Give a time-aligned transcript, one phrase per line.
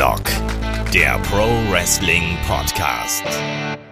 [0.00, 0.24] Headlock,
[0.94, 3.22] der Pro Wrestling Podcast.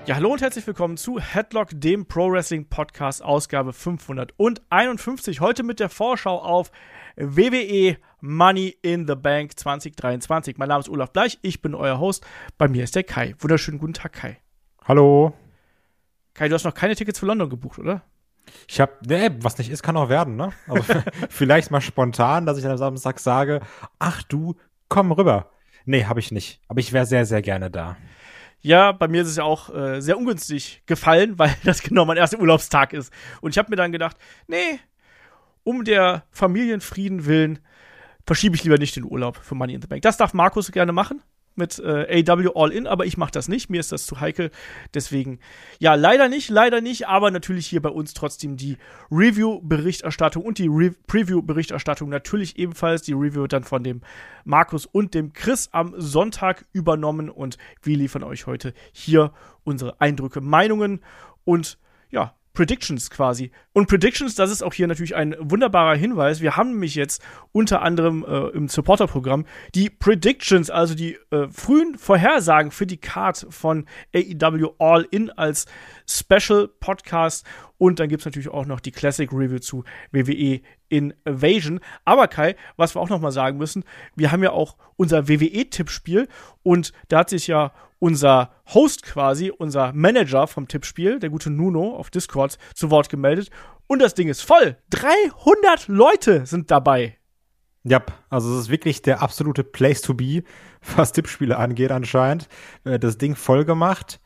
[0.07, 5.43] Ja, hallo und herzlich willkommen zu Headlock, dem Pro Wrestling Podcast, Ausgabe 551.
[5.43, 6.73] Heute mit der Vorschau auf
[7.19, 10.57] WWE Money in the Bank 2023.
[10.57, 12.27] Mein Name ist Olaf Bleich, ich bin euer Host.
[12.57, 13.35] Bei mir ist der Kai.
[13.41, 14.39] Wunderschönen guten Tag, Kai.
[14.87, 15.35] Hallo.
[16.33, 18.01] Kai, du hast noch keine Tickets für London gebucht, oder?
[18.67, 20.55] Ich habe, ne, was nicht ist, kann auch werden, ne?
[20.69, 23.61] Also vielleicht mal spontan, dass ich am Samstag sage,
[23.99, 24.55] ach du,
[24.89, 25.51] komm rüber.
[25.89, 26.61] Nee, habe ich nicht.
[26.69, 27.97] Aber ich wäre sehr, sehr gerne da.
[28.61, 32.19] Ja, bei mir ist es ja auch äh, sehr ungünstig gefallen, weil das genau mein
[32.19, 33.11] erster Urlaubstag ist.
[33.41, 34.81] Und ich habe mir dann gedacht, nee,
[35.65, 37.61] um der Familienfrieden willen
[38.27, 40.03] verschiebe ich lieber nicht den Urlaub für Money in the Bank.
[40.03, 41.23] Das darf Markus gerne machen
[41.59, 43.69] mit äh, AW All In, aber ich mache das nicht.
[43.69, 44.51] Mir ist das zu heikel.
[44.95, 45.41] Deswegen,
[45.79, 48.79] ja, leider nicht, leider nicht, aber natürlich hier bei uns trotzdem die
[49.11, 53.03] Review-Berichterstattung und die Re Preview-Berichterstattung natürlich ebenfalls.
[53.03, 54.01] Die Review wird dann von dem
[54.45, 59.33] Markus und dem Chris am Sonntag übernommen und wir liefern euch heute hier
[59.65, 61.01] unsere Eindrücke, Meinungen
[61.45, 61.79] und
[62.11, 63.53] ja, Predictions quasi.
[63.73, 66.41] Und Predictions, das ist auch hier natürlich ein wunderbarer Hinweis.
[66.41, 71.97] Wir haben nämlich jetzt unter anderem äh, im Supporter-Programm die Predictions, also die äh, frühen
[71.97, 75.67] Vorhersagen für die Card von AEW All In als
[76.11, 77.47] Special Podcast.
[77.77, 81.79] Und dann gibt es natürlich auch noch die Classic Review zu WWE Invasion.
[82.05, 83.85] Aber Kai, was wir auch noch mal sagen müssen,
[84.17, 86.27] wir haben ja auch unser WWE-Tippspiel
[86.65, 91.97] und da hat sich ja unser Host quasi, unser Manager vom Tippspiel, der gute Nuno
[91.97, 93.51] auf Discord, zu Wort gemeldet.
[93.87, 94.77] Und das Ding ist voll.
[94.91, 97.19] 300 Leute sind dabei.
[97.85, 100.43] Ja, also es ist wirklich der absolute Place to be,
[100.97, 102.49] was Tippspiele angeht anscheinend.
[102.85, 104.21] Äh, das Ding voll gemacht.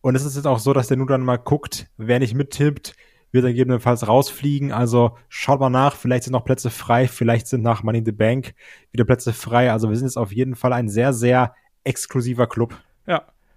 [0.00, 2.94] Und es ist jetzt auch so, dass der Nuno dann mal guckt, wer nicht mittippt,
[3.32, 4.70] wird dann gegebenenfalls rausfliegen.
[4.70, 8.12] Also schaut mal nach, vielleicht sind noch Plätze frei, vielleicht sind nach Money in the
[8.12, 8.54] Bank
[8.92, 9.72] wieder Plätze frei.
[9.72, 12.74] Also wir sind jetzt auf jeden Fall ein sehr, sehr exklusiver Club.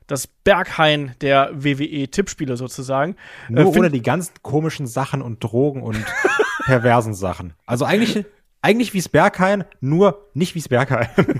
[0.10, 3.16] Das Berghain der WWE-Tippspiele sozusagen.
[3.48, 6.04] Nur äh, ohne die ganzen komischen Sachen und Drogen und
[6.66, 7.54] perversen Sachen.
[7.68, 8.26] Also eigentlich,
[8.64, 11.10] eigentlich wie's Berghain, nur nicht wie's Berghain.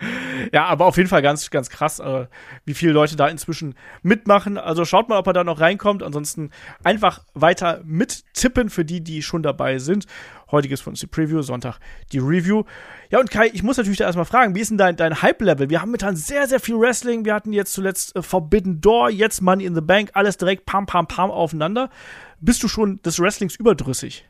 [0.52, 2.26] ja, aber auf jeden Fall ganz, ganz krass, äh,
[2.64, 4.58] wie viele Leute da inzwischen mitmachen.
[4.58, 6.02] Also schaut mal, ob er da noch reinkommt.
[6.02, 6.50] Ansonsten
[6.82, 10.06] einfach weiter mittippen für die, die schon dabei sind.
[10.50, 11.78] Heutiges von uns die Preview, Sonntag
[12.12, 12.64] die Review.
[13.10, 15.70] Ja, und Kai, ich muss natürlich da erstmal fragen, wie ist denn dein, dein Hype-Level?
[15.70, 17.24] Wir haben momentan sehr, sehr viel Wrestling.
[17.24, 20.86] Wir hatten jetzt zuletzt äh, Forbidden Door, jetzt Money in the Bank, alles direkt pam,
[20.86, 21.90] pam, pam aufeinander.
[22.40, 24.26] Bist du schon des Wrestlings überdrüssig?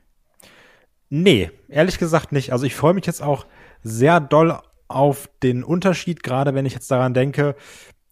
[1.08, 2.52] Nee, ehrlich gesagt nicht.
[2.52, 3.46] Also ich freue mich jetzt auch
[3.82, 4.58] sehr doll
[4.90, 7.56] auf den Unterschied, gerade wenn ich jetzt daran denke,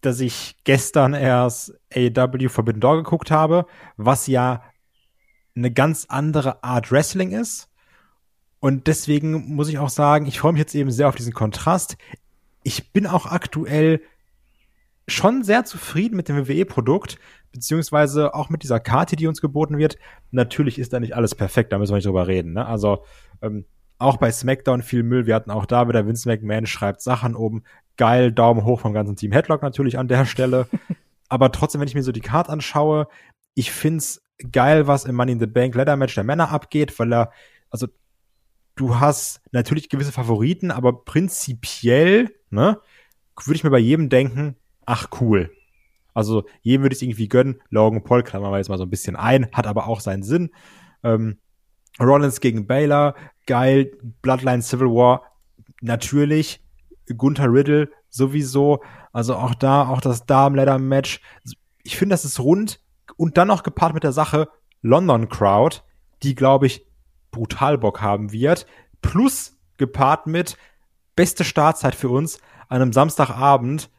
[0.01, 3.65] dass ich gestern erst AW Forbidden Door geguckt habe,
[3.97, 4.63] was ja
[5.55, 7.69] eine ganz andere Art Wrestling ist.
[8.59, 11.97] Und deswegen muss ich auch sagen, ich freue mich jetzt eben sehr auf diesen Kontrast.
[12.63, 14.01] Ich bin auch aktuell
[15.07, 17.17] schon sehr zufrieden mit dem WWE-Produkt,
[17.51, 19.97] beziehungsweise auch mit dieser Karte, die uns geboten wird.
[20.31, 22.53] Natürlich ist da nicht alles perfekt, da müssen wir nicht drüber reden.
[22.53, 22.65] Ne?
[22.65, 23.03] Also
[23.41, 23.65] ähm,
[23.99, 25.25] auch bei SmackDown viel Müll.
[25.27, 27.63] Wir hatten auch da wieder Vince McMahon schreibt Sachen oben.
[27.97, 30.67] Geil, Daumen hoch vom ganzen Team Headlock natürlich an der Stelle.
[31.29, 33.07] Aber trotzdem, wenn ich mir so die Card anschaue,
[33.53, 37.13] ich find's geil, was im Money in the Bank Ladder Match der Männer abgeht, weil
[37.13, 37.31] er,
[37.69, 37.87] also
[38.75, 42.79] du hast natürlich gewisse Favoriten, aber prinzipiell, ne,
[43.45, 44.55] würde ich mir bei jedem denken,
[44.85, 45.51] ach cool.
[46.13, 47.61] Also jedem würde ich irgendwie gönnen.
[47.69, 50.51] Logan Paul klammern wir jetzt mal so ein bisschen ein, hat aber auch seinen Sinn.
[51.03, 51.37] Ähm,
[51.99, 53.91] Rollins gegen Baylor, geil.
[54.21, 55.23] Bloodline Civil War,
[55.81, 56.63] natürlich.
[57.17, 58.81] Gunther Riddle sowieso.
[59.11, 61.21] Also auch da, auch das Damen-Ladder-Match.
[61.83, 62.79] Ich finde, das ist rund.
[63.17, 64.49] Und dann noch gepaart mit der Sache
[64.81, 65.81] London Crowd,
[66.23, 66.85] die, glaube ich,
[67.31, 68.65] brutal Bock haben wird.
[69.01, 70.57] Plus gepaart mit
[71.15, 73.89] beste Startzeit für uns an einem Samstagabend.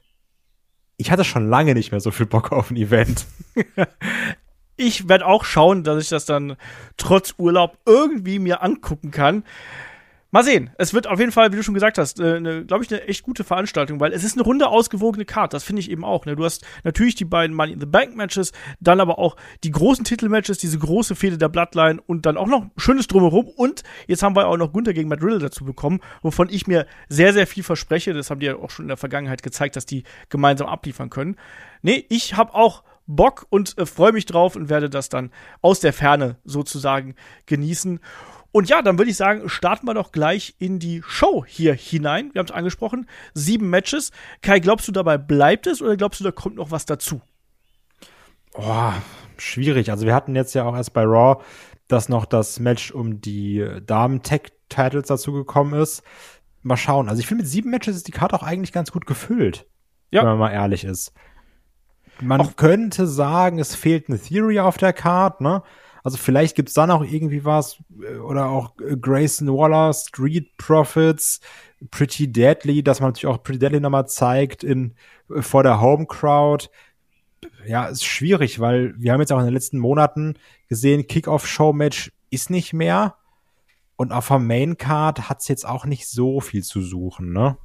[0.96, 3.26] Ich hatte schon lange nicht mehr so viel Bock auf ein Event.
[4.80, 6.56] ich werde auch schauen, dass ich das dann
[6.96, 9.44] trotz Urlaub irgendwie mir angucken kann.
[10.32, 10.70] Mal sehen.
[10.78, 13.24] Es wird auf jeden Fall, wie du schon gesagt hast, äh, glaube ich, eine echt
[13.24, 15.56] gute Veranstaltung, weil es ist eine runde ausgewogene Karte.
[15.56, 16.24] Das finde ich eben auch.
[16.24, 16.36] Ne?
[16.36, 19.34] Du hast natürlich die beiden Money in the Bank Matches, dann aber auch
[19.64, 23.48] die großen Titelmatches, diese große Fehde der Bloodline und dann auch noch schönes drumherum.
[23.48, 26.86] Und jetzt haben wir auch noch Gunther gegen Matt Riddle dazu bekommen, wovon ich mir
[27.08, 28.14] sehr, sehr viel verspreche.
[28.14, 31.36] Das haben die ja auch schon in der Vergangenheit gezeigt, dass die gemeinsam abliefern können.
[31.82, 32.84] Nee, ich habe auch
[33.16, 35.30] Bock und äh, freue mich drauf und werde das dann
[35.62, 37.14] aus der Ferne sozusagen
[37.46, 38.00] genießen.
[38.52, 42.30] Und ja, dann würde ich sagen, starten wir doch gleich in die Show hier hinein.
[42.32, 44.10] Wir haben es angesprochen, sieben Matches.
[44.42, 47.20] Kai, glaubst du, dabei bleibt es oder glaubst du, da kommt noch was dazu?
[48.54, 48.92] Oh,
[49.36, 49.90] schwierig.
[49.90, 51.42] Also wir hatten jetzt ja auch erst bei Raw,
[51.86, 56.02] dass noch das Match um die Damen-Tech-Titles dazugekommen ist.
[56.62, 57.08] mal schauen.
[57.08, 59.66] Also ich finde, mit sieben Matches ist die Karte auch eigentlich ganz gut gefüllt.
[60.10, 60.22] Ja.
[60.22, 61.12] Wenn man mal ehrlich ist.
[62.22, 65.62] Man Auch- könnte sagen, es fehlt eine Theory auf der Card, ne?
[66.02, 71.40] Also vielleicht gibt's dann auch irgendwie was, äh, oder auch äh, Grayson Waller, Street Profits,
[71.90, 74.94] Pretty Deadly, dass man natürlich auch Pretty Deadly nochmal zeigt in,
[75.34, 76.68] äh, vor der Home Crowd.
[77.66, 80.34] Ja, ist schwierig, weil wir haben jetzt auch in den letzten Monaten
[80.68, 83.16] gesehen, Kickoff-Show-Match ist nicht mehr.
[83.96, 87.58] Und auf der Main Card hat's jetzt auch nicht so viel zu suchen, ne?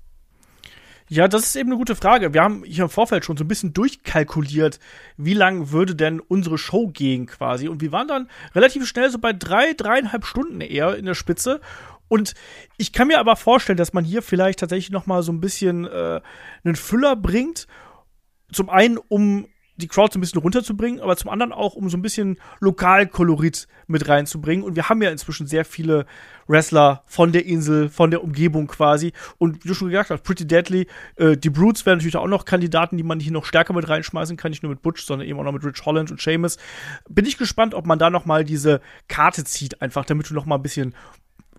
[1.07, 2.33] Ja, das ist eben eine gute Frage.
[2.33, 4.79] Wir haben hier im Vorfeld schon so ein bisschen durchkalkuliert,
[5.17, 7.67] wie lang würde denn unsere Show gehen quasi.
[7.67, 11.61] Und wir waren dann relativ schnell so bei drei, dreieinhalb Stunden eher in der Spitze.
[12.07, 12.33] Und
[12.77, 15.85] ich kann mir aber vorstellen, dass man hier vielleicht tatsächlich noch mal so ein bisschen
[15.85, 16.21] äh,
[16.63, 17.67] einen Füller bringt.
[18.51, 21.97] Zum einen, um die Crowd so ein bisschen runterzubringen, aber zum anderen auch, um so
[21.97, 24.63] ein bisschen Lokalkolorit mit reinzubringen.
[24.63, 26.05] Und wir haben ja inzwischen sehr viele
[26.47, 29.11] Wrestler von der Insel, von der Umgebung quasi.
[29.37, 30.87] Und wie du schon gesagt hast, Pretty Deadly,
[31.17, 34.37] äh, die Brutes wären natürlich auch noch Kandidaten, die man hier noch stärker mit reinschmeißen
[34.37, 36.57] kann, nicht nur mit Butch, sondern eben auch noch mit Rich Holland und Seamus.
[37.09, 40.45] Bin ich gespannt, ob man da noch mal diese Karte zieht, einfach, damit du noch
[40.45, 40.95] mal ein bisschen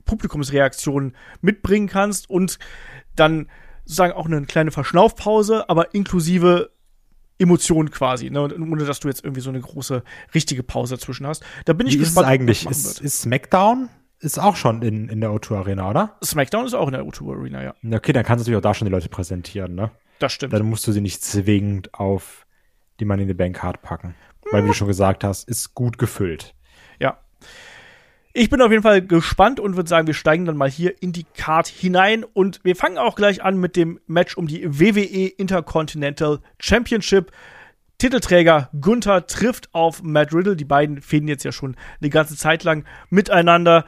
[0.07, 2.59] Publikumsreaktionen mitbringen kannst und
[3.15, 3.49] dann
[3.85, 6.71] sozusagen auch eine kleine Verschnaufpause, aber inklusive
[7.39, 8.41] Emotionen quasi, ne?
[8.41, 10.03] Und ohne dass du jetzt irgendwie so eine große
[10.35, 11.45] richtige Pause dazwischen hast.
[11.65, 12.67] Da bin ich Wie ist es gespannt, eigentlich?
[12.67, 13.89] Ist, ist SmackDown
[14.19, 16.17] ist auch schon in, in der O2 Arena, oder?
[16.25, 17.75] SmackDown ist auch in der O2 Arena, ja.
[17.97, 19.91] Okay, dann kannst du natürlich auch da schon die Leute präsentieren, ne?
[20.19, 20.53] Das stimmt.
[20.55, 22.47] Dann musst du sie nicht zwingend auf
[22.99, 24.15] die Money in the Bank Card packen.
[24.51, 26.55] Weil, wie du schon gesagt hast, ist gut gefüllt.
[26.99, 27.19] Ja.
[28.39, 31.11] Ich bin auf jeden Fall gespannt und würde sagen, wir steigen dann mal hier in
[31.11, 35.27] die Card hinein und wir fangen auch gleich an mit dem Match um die WWE
[35.27, 37.33] Intercontinental Championship.
[37.97, 40.55] Titelträger Gunther trifft auf Matt Riddle.
[40.55, 43.87] Die beiden fehlen jetzt ja schon eine ganze Zeit lang miteinander.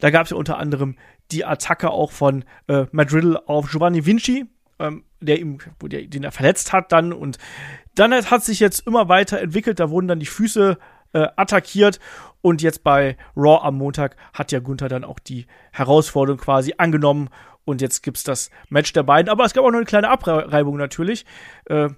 [0.00, 0.96] Da gab es ja unter anderem
[1.32, 4.44] die Attacke auch von äh, Matt Riddle auf Giovanni Vinci,
[4.80, 7.14] ähm, der ihm, der, den er verletzt hat dann.
[7.14, 7.38] Und
[7.94, 9.80] dann hat, hat sich jetzt immer weiter entwickelt.
[9.80, 10.76] Da wurden dann die Füße
[11.14, 12.00] äh, attackiert.
[12.40, 17.30] Und jetzt bei Raw am Montag hat ja Gunther dann auch die Herausforderung quasi angenommen.
[17.64, 19.28] Und jetzt gibt's das Match der beiden.
[19.28, 21.26] Aber es gab auch noch eine kleine Abreibung natürlich.
[21.66, 21.88] Äh,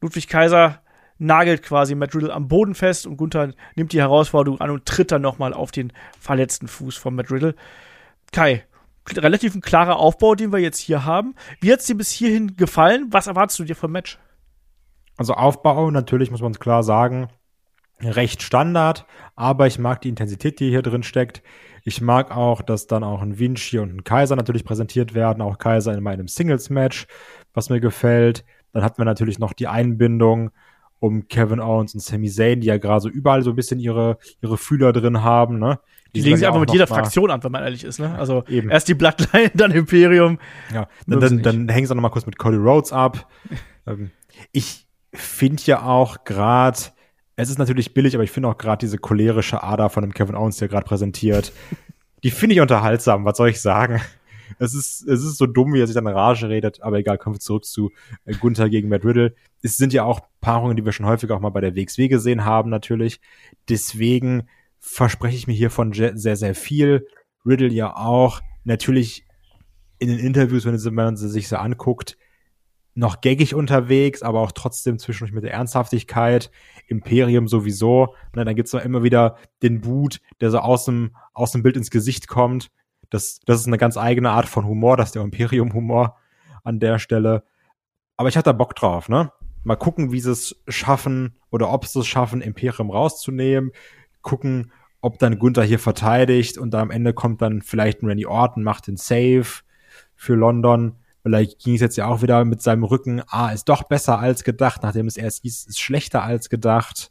[0.00, 0.80] Ludwig Kaiser
[1.18, 5.10] nagelt quasi Matt Riddle am Boden fest und Gunther nimmt die Herausforderung an und tritt
[5.12, 7.54] dann nochmal auf den verletzten Fuß von Matt Riddle.
[8.32, 8.64] Kai,
[9.14, 11.34] relativ ein klarer Aufbau, den wir jetzt hier haben.
[11.60, 13.06] Wie hat's dir bis hierhin gefallen?
[13.10, 14.18] Was erwartest du dir vom Match?
[15.16, 17.28] Also Aufbau, natürlich muss man klar sagen,
[18.00, 21.42] recht Standard, aber ich mag die Intensität, die hier drin steckt.
[21.84, 25.58] Ich mag auch, dass dann auch ein Vinci und ein Kaiser natürlich präsentiert werden, auch
[25.58, 27.06] Kaiser in meinem Singles-Match,
[27.54, 28.44] was mir gefällt.
[28.72, 30.50] Dann hatten wir natürlich noch die Einbindung
[30.98, 34.18] um Kevin Owens und Sami Zayn, die ja gerade so überall so ein bisschen ihre,
[34.40, 35.78] ihre Fühler drin haben, ne?
[36.14, 38.18] Die sind legen sich einfach auch mit jeder Fraktion an, wenn man ehrlich ist, ne?
[38.18, 38.70] Also Eben.
[38.70, 40.38] erst die Bloodline, dann Imperium.
[40.72, 43.28] Ja, dann, dann, dann hängen sie noch mal kurz mit Cody Rhodes ab.
[43.86, 44.10] ähm,
[44.52, 46.78] ich finde ja auch gerade,
[47.36, 50.34] es ist natürlich billig, aber ich finde auch gerade diese cholerische Ader von dem Kevin
[50.34, 51.52] Owens, der gerade präsentiert,
[52.22, 54.00] die finde ich unterhaltsam, was soll ich sagen?
[54.58, 57.18] Es ist, es ist so dumm, wie er sich dann in Rage redet, aber egal,
[57.18, 57.90] kommen wir zurück zu
[58.24, 59.34] äh, Gunther gegen Matt Riddle.
[59.60, 62.44] Es sind ja auch Paarungen, die wir schon häufig auch mal bei der WXW gesehen
[62.44, 63.20] haben, natürlich.
[63.68, 64.48] Deswegen
[64.78, 67.06] verspreche ich mir hiervon sehr, sehr viel.
[67.44, 68.40] Riddle ja auch.
[68.64, 69.26] Natürlich
[69.98, 72.16] in den Interviews, wenn man sie sich so anguckt,
[72.96, 76.50] noch gaggig unterwegs, aber auch trotzdem zwischendurch mit der Ernsthaftigkeit.
[76.88, 78.14] Imperium sowieso.
[78.34, 81.76] Ne, dann gibt's noch immer wieder den Boot, der so aus dem, aus dem Bild
[81.76, 82.70] ins Gesicht kommt.
[83.10, 86.16] Das, das ist eine ganz eigene Art von Humor, das ist der Imperium-Humor
[86.64, 87.44] an der Stelle.
[88.16, 89.30] Aber ich hatte da Bock drauf, ne?
[89.62, 93.72] Mal gucken, wie sie es schaffen oder ob sie es schaffen, Imperium rauszunehmen.
[94.22, 98.26] Gucken, ob dann Gunther hier verteidigt und dann am Ende kommt dann vielleicht ein Randy
[98.26, 99.46] Orton, macht den Save
[100.14, 100.96] für London.
[101.26, 104.44] Vielleicht ging es jetzt ja auch wieder mit seinem Rücken, ah, ist doch besser als
[104.44, 107.10] gedacht, nachdem es erst hieß, ist schlechter als gedacht.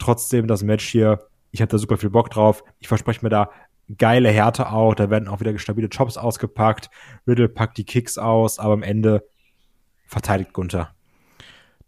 [0.00, 2.64] Trotzdem das Match hier, ich habe da super viel Bock drauf.
[2.80, 3.52] Ich verspreche mir da
[3.96, 6.90] geile Härte auch, da werden auch wieder stabile Chops ausgepackt.
[7.24, 9.24] Riddle packt die Kicks aus, aber am Ende
[10.08, 10.92] verteidigt Gunther.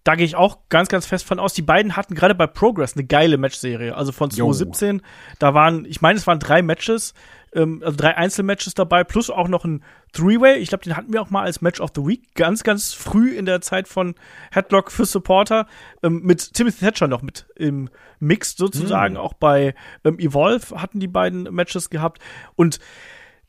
[0.04, 1.54] Da gehe ich auch ganz, ganz fest von aus.
[1.54, 3.94] Die beiden hatten gerade bei Progress eine geile Matchserie.
[3.94, 4.46] Also von Jo.
[4.46, 5.02] 2017,
[5.38, 7.14] da waren, ich meine, es waren drei Matches,
[7.54, 10.58] ähm, also drei Einzelmatches dabei, plus auch noch ein Three-Way.
[10.58, 13.36] Ich glaube, den hatten wir auch mal als Match of the Week, ganz, ganz früh
[13.36, 14.14] in der Zeit von
[14.50, 15.66] Headlock für Supporter,
[16.02, 19.16] ähm, mit Timothy Thatcher noch mit im Mix sozusagen.
[19.16, 22.20] Auch bei ähm, Evolve hatten die beiden Matches gehabt.
[22.56, 22.80] Und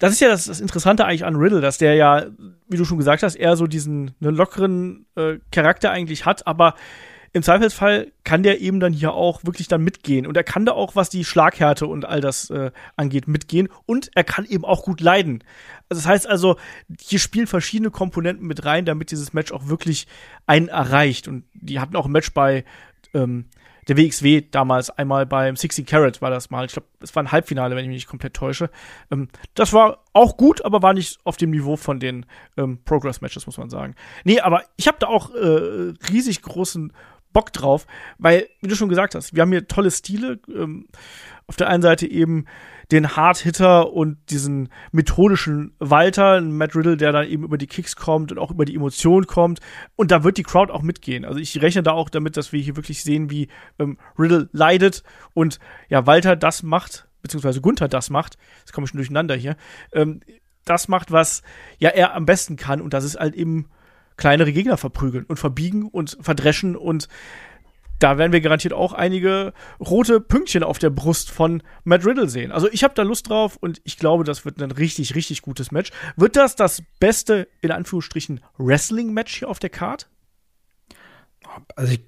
[0.03, 2.25] das ist ja das, das Interessante eigentlich an Riddle, dass der ja,
[2.67, 6.75] wie du schon gesagt hast, eher so diesen ne, lockeren äh, Charakter eigentlich hat, aber
[7.31, 10.27] im Zweifelsfall kann der eben dann hier auch wirklich dann mitgehen.
[10.27, 13.69] Und er kann da auch, was die Schlaghärte und all das äh, angeht, mitgehen.
[13.85, 15.41] Und er kann eben auch gut leiden.
[15.87, 16.57] Also das heißt also,
[16.99, 20.05] hier spielen verschiedene Komponenten mit rein, damit dieses Match auch wirklich
[20.45, 21.29] einen erreicht.
[21.29, 22.65] Und die hatten auch ein Match bei
[23.13, 23.45] ähm,
[23.87, 26.65] der WXW damals einmal beim 60 Carat war das mal.
[26.65, 28.69] Ich glaube, es war ein Halbfinale, wenn ich mich nicht komplett täusche.
[29.11, 32.25] Ähm, das war auch gut, aber war nicht auf dem Niveau von den
[32.57, 33.95] ähm, Progress-Matches, muss man sagen.
[34.23, 36.93] Nee, aber ich habe da auch äh, riesig großen
[37.33, 37.87] Bock drauf,
[38.17, 40.39] weil, wie du schon gesagt hast, wir haben hier tolle Stile.
[40.47, 40.87] Ähm,
[41.47, 42.45] auf der einen Seite eben
[42.91, 48.31] den Hard-Hitter und diesen methodischen Walter, Matt Riddle, der dann eben über die Kicks kommt
[48.31, 49.59] und auch über die Emotionen kommt.
[49.95, 51.25] Und da wird die Crowd auch mitgehen.
[51.25, 53.49] Also ich rechne da auch damit, dass wir hier wirklich sehen, wie
[53.79, 55.59] ähm, Riddle leidet und
[55.89, 58.37] ja, Walter das macht, beziehungsweise Gunther das macht.
[58.59, 59.55] Jetzt komme ich schon durcheinander hier.
[59.91, 60.21] Ähm,
[60.65, 61.41] das macht, was
[61.77, 62.81] ja er am besten kann.
[62.81, 63.69] Und das ist halt eben
[64.17, 67.07] kleinere Gegner verprügeln und verbiegen und verdreschen und
[67.99, 72.51] da werden wir garantiert auch einige rote Pünktchen auf der Brust von Matt Riddle sehen.
[72.51, 75.71] Also ich habe da Lust drauf und ich glaube, das wird ein richtig, richtig gutes
[75.71, 75.91] Match.
[76.17, 80.09] Wird das das beste, in Anführungsstrichen, Wrestling-Match hier auf der Card?
[81.77, 82.01] Also ich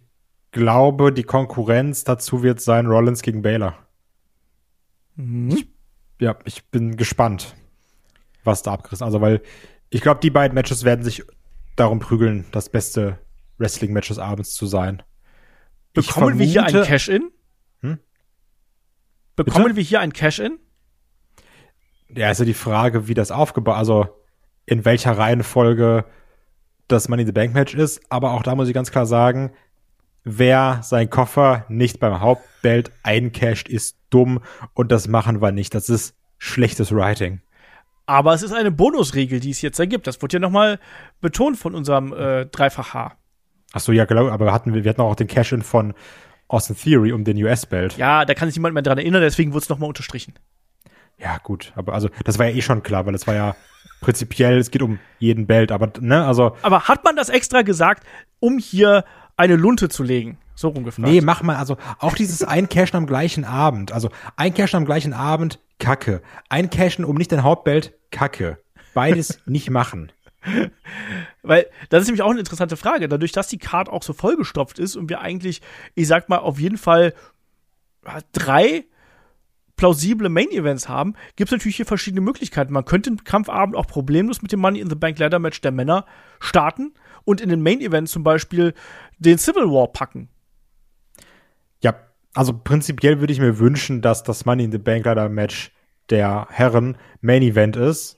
[0.51, 3.77] glaube, die Konkurrenz dazu wird sein Rollins gegen Baylor.
[5.15, 5.63] Mhm.
[6.19, 7.55] Ja, ich bin gespannt,
[8.43, 9.05] was da abgerissen.
[9.05, 9.41] Also, weil
[9.89, 11.23] ich glaube, die beiden Matches werden sich
[11.75, 13.19] darum prügeln, das beste
[13.57, 15.03] Wrestling-Match des Abends zu sein.
[15.93, 17.31] Bekommen wir hier ein Cash-In?
[17.81, 17.99] Hm?
[19.35, 19.75] Bekommen Bitte?
[19.77, 20.59] wir hier ein Cash-In?
[22.09, 24.07] Ja, ist ja die Frage, wie das aufgebaut, also
[24.65, 26.05] in welcher Reihenfolge
[26.87, 28.01] das Money in the Bank Match ist.
[28.09, 29.51] Aber auch da muss ich ganz klar sagen,
[30.23, 34.41] wer seinen Koffer nicht beim Hauptbelt eincasht, ist dumm
[34.73, 35.73] und das machen wir nicht.
[35.73, 37.41] Das ist schlechtes Writing.
[38.05, 40.07] Aber es ist eine Bonusregel, die es jetzt ergibt.
[40.07, 40.79] Das wurde ja nochmal
[41.21, 43.13] betont von unserem äh, Dreifach-H.
[43.73, 45.93] Ach so, ja, genau, aber hatten wir, wir hatten auch den Cash-In von
[46.47, 47.97] Austin Theory um den US-Belt.
[47.97, 50.33] Ja, da kann sich niemand mehr dran erinnern, deswegen wurde es nochmal unterstrichen.
[51.17, 53.55] Ja, gut, aber also, das war ja eh schon klar, weil das war ja
[54.01, 56.55] prinzipiell, es geht um jeden Belt, aber, ne, also.
[56.61, 58.05] Aber hat man das extra gesagt,
[58.39, 59.05] um hier
[59.37, 60.37] eine Lunte zu legen?
[60.55, 61.09] So rumgefragt.
[61.09, 63.91] Nee, mach mal, also auch dieses Eincashen am gleichen Abend.
[63.91, 66.21] Also Eincashen am gleichen Abend, Kacke.
[66.49, 68.57] Eincashen um nicht den Hauptbelt, Kacke.
[68.93, 70.11] Beides nicht machen.
[71.41, 73.07] Weil das ist nämlich auch eine interessante Frage.
[73.07, 75.61] Dadurch, dass die Card auch so vollgestopft ist und wir eigentlich,
[75.95, 77.13] ich sag mal, auf jeden Fall
[78.31, 78.85] drei
[79.75, 82.71] plausible Main Events haben, gibt es natürlich hier verschiedene Möglichkeiten.
[82.71, 85.71] Man könnte den Kampfabend auch problemlos mit dem Money in the Bank Ladder Match der
[85.71, 86.05] Männer
[86.39, 86.93] starten
[87.25, 88.73] und in den Main Events zum Beispiel
[89.17, 90.29] den Civil War packen.
[92.35, 95.71] Also prinzipiell würde ich mir wünschen, dass das Money in the Bank Ladder Match
[96.09, 98.17] der Herren Main Event ist.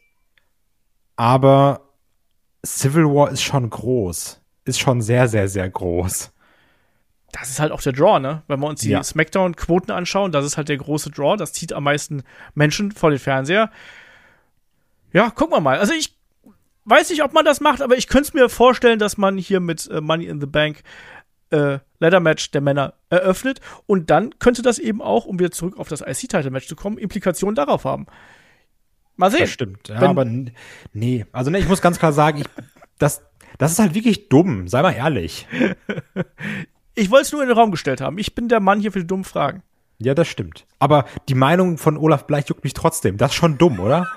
[1.16, 1.94] Aber
[2.66, 4.42] Civil War ist schon groß.
[4.66, 6.32] Ist schon sehr, sehr, sehr groß.
[7.32, 8.44] Das ist halt auch der Draw, ne?
[8.48, 9.04] Wenn wir uns die ja.
[9.04, 11.38] Smackdown-Quoten anschauen, das ist halt der große Draw.
[11.38, 12.24] Das zieht am meisten
[12.56, 13.70] Menschen vor den Fernseher.
[15.14, 15.78] Ja, gucken wir mal.
[15.78, 16.18] Also ich
[16.86, 19.60] weiß nicht, ob man das macht, aber ich könnte es mir vorstellen, dass man hier
[19.60, 20.84] mit äh, Money in the Bank
[21.50, 25.78] äh, Ladder Match der Männer eröffnet und dann könnte das eben auch, um wieder zurück
[25.78, 28.08] auf das IC-Title Match zu kommen, Implikationen darauf haben.
[29.16, 29.42] Mal sehen.
[29.42, 29.88] Das stimmt.
[29.88, 30.26] Ja, aber
[30.94, 32.46] nee, also ne, ich muss ganz klar sagen, ich,
[33.00, 33.24] das,
[33.58, 35.48] das ist halt wirklich dumm, sei mal ehrlich.
[36.96, 38.20] ich wollte es nur in den Raum gestellt haben.
[38.20, 39.64] Ich bin der Mann hier für die dummen Fragen.
[40.00, 40.68] Ja, das stimmt.
[40.78, 43.18] Aber die Meinung von Olaf Bleich juckt mich trotzdem.
[43.18, 44.08] Das ist schon dumm, oder?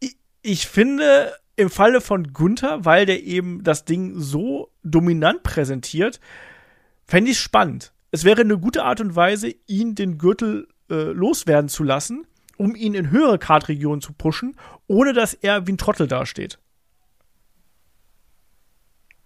[0.00, 6.20] Ich, ich finde, im Falle von Gunther, weil der eben das Ding so dominant präsentiert,
[7.04, 7.92] fände ich es spannend.
[8.10, 12.26] Es wäre eine gute Art und Weise, ihn den Gürtel äh, loswerden zu lassen
[12.62, 14.56] um ihn in höhere Kartregionen zu pushen,
[14.86, 16.58] ohne dass er wie ein Trottel dasteht.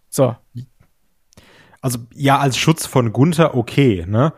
[0.09, 0.37] So.
[1.83, 4.33] Also, ja, als Schutz von Gunther okay, ne?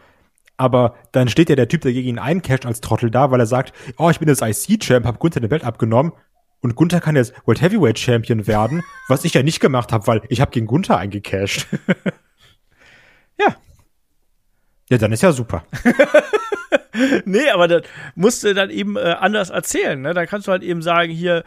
[0.56, 3.46] Aber dann steht ja der Typ, der gegen ihn eincasht, als Trottel da, weil er
[3.46, 6.12] sagt, oh, ich bin jetzt IC-Champ, hab Gunther den Belt abgenommen
[6.60, 10.22] und Gunther kann jetzt World Heavyweight Champion werden, was ich ja nicht gemacht habe, weil
[10.28, 11.66] ich habe gegen Gunther eingecasht.
[13.38, 13.56] ja.
[14.90, 15.64] Ja, dann ist ja super.
[17.24, 17.82] nee, aber das
[18.14, 20.00] musst du dann eben äh, anders erzählen.
[20.00, 20.14] Ne?
[20.14, 21.44] Da kannst du halt eben sagen, hier,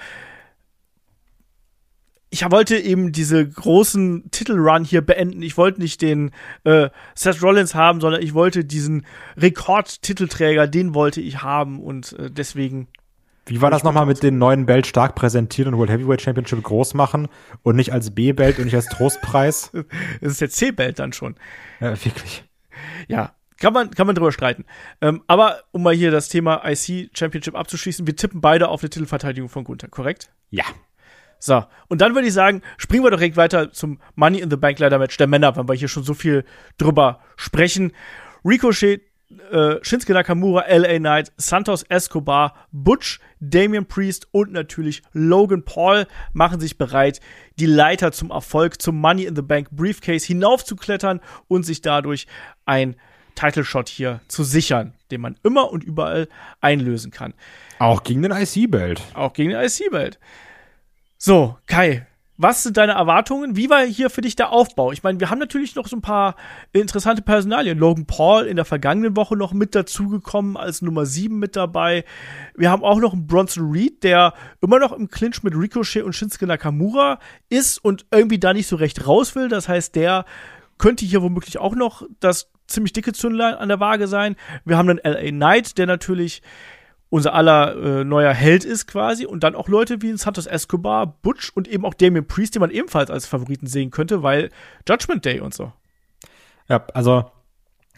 [2.30, 5.41] ich wollte eben diese großen Titelrun hier beenden.
[5.41, 6.32] Ich wollte nicht den
[6.63, 12.32] äh, Seth Rollins haben, sondern ich wollte diesen Rekordtitelträger, den wollte ich haben und äh,
[12.32, 12.88] deswegen.
[13.51, 16.93] Wie war das nochmal mit den neuen Belt stark präsentieren und World Heavyweight Championship groß
[16.93, 17.27] machen
[17.63, 19.72] und nicht als B-Belt und nicht als Trostpreis?
[20.22, 21.36] das ist der C-Belt dann schon.
[21.81, 22.46] Ja, wirklich.
[23.10, 24.63] Ja, kann man, kann man drüber streiten.
[25.01, 28.89] Ähm, aber um mal hier das Thema IC Championship abzuschließen, wir tippen beide auf eine
[28.89, 30.31] Titelverteidigung von Gunther, korrekt?
[30.50, 30.63] Ja.
[31.38, 34.55] So, und dann würde ich sagen, springen wir doch direkt weiter zum Money in the
[34.55, 36.46] Bank Ladder Match der Männer, weil wir hier schon so viel
[36.77, 37.91] drüber sprechen.
[38.46, 39.01] Ricochet,
[39.52, 46.60] äh, Shinsuke Nakamura, LA Knight, Santos Escobar, Butch, Damian Priest und natürlich Logan Paul machen
[46.60, 47.20] sich bereit,
[47.60, 52.28] die Leiter zum Erfolg, zum Money in the Bank Briefcase hinaufzuklettern und sich dadurch
[52.66, 52.96] ein
[53.36, 56.28] Title Shot hier zu sichern, den man immer und überall
[56.60, 57.34] einlösen kann.
[57.80, 59.02] Auch gegen den IC-Belt.
[59.14, 60.20] Auch gegen den IC-Belt.
[61.18, 62.06] So, Kai,
[62.38, 63.56] was sind deine Erwartungen?
[63.56, 64.92] Wie war hier für dich der Aufbau?
[64.92, 66.36] Ich meine, wir haben natürlich noch so ein paar
[66.74, 67.78] interessante Personalien.
[67.78, 72.04] Logan Paul in der vergangenen Woche noch mit dazugekommen, als Nummer 7 mit dabei.
[72.56, 76.14] Wir haben auch noch einen Bronson Reed, der immer noch im Clinch mit Ricochet und
[76.14, 77.20] Shinsuke Nakamura
[77.50, 79.48] ist und irgendwie da nicht so recht raus will.
[79.48, 80.26] Das heißt, der
[80.78, 84.36] könnte hier womöglich auch noch das ziemlich dicke Zündlein an der Waage sein.
[84.66, 86.42] Wir haben einen LA Knight, der natürlich
[87.12, 91.51] unser aller äh, neuer Held ist quasi und dann auch Leute wie Santos Escobar, Butch
[91.53, 94.50] und eben auch Damien Priest, den man ebenfalls als Favoriten sehen könnte, weil
[94.88, 95.74] Judgment Day und so.
[96.70, 97.30] Ja, also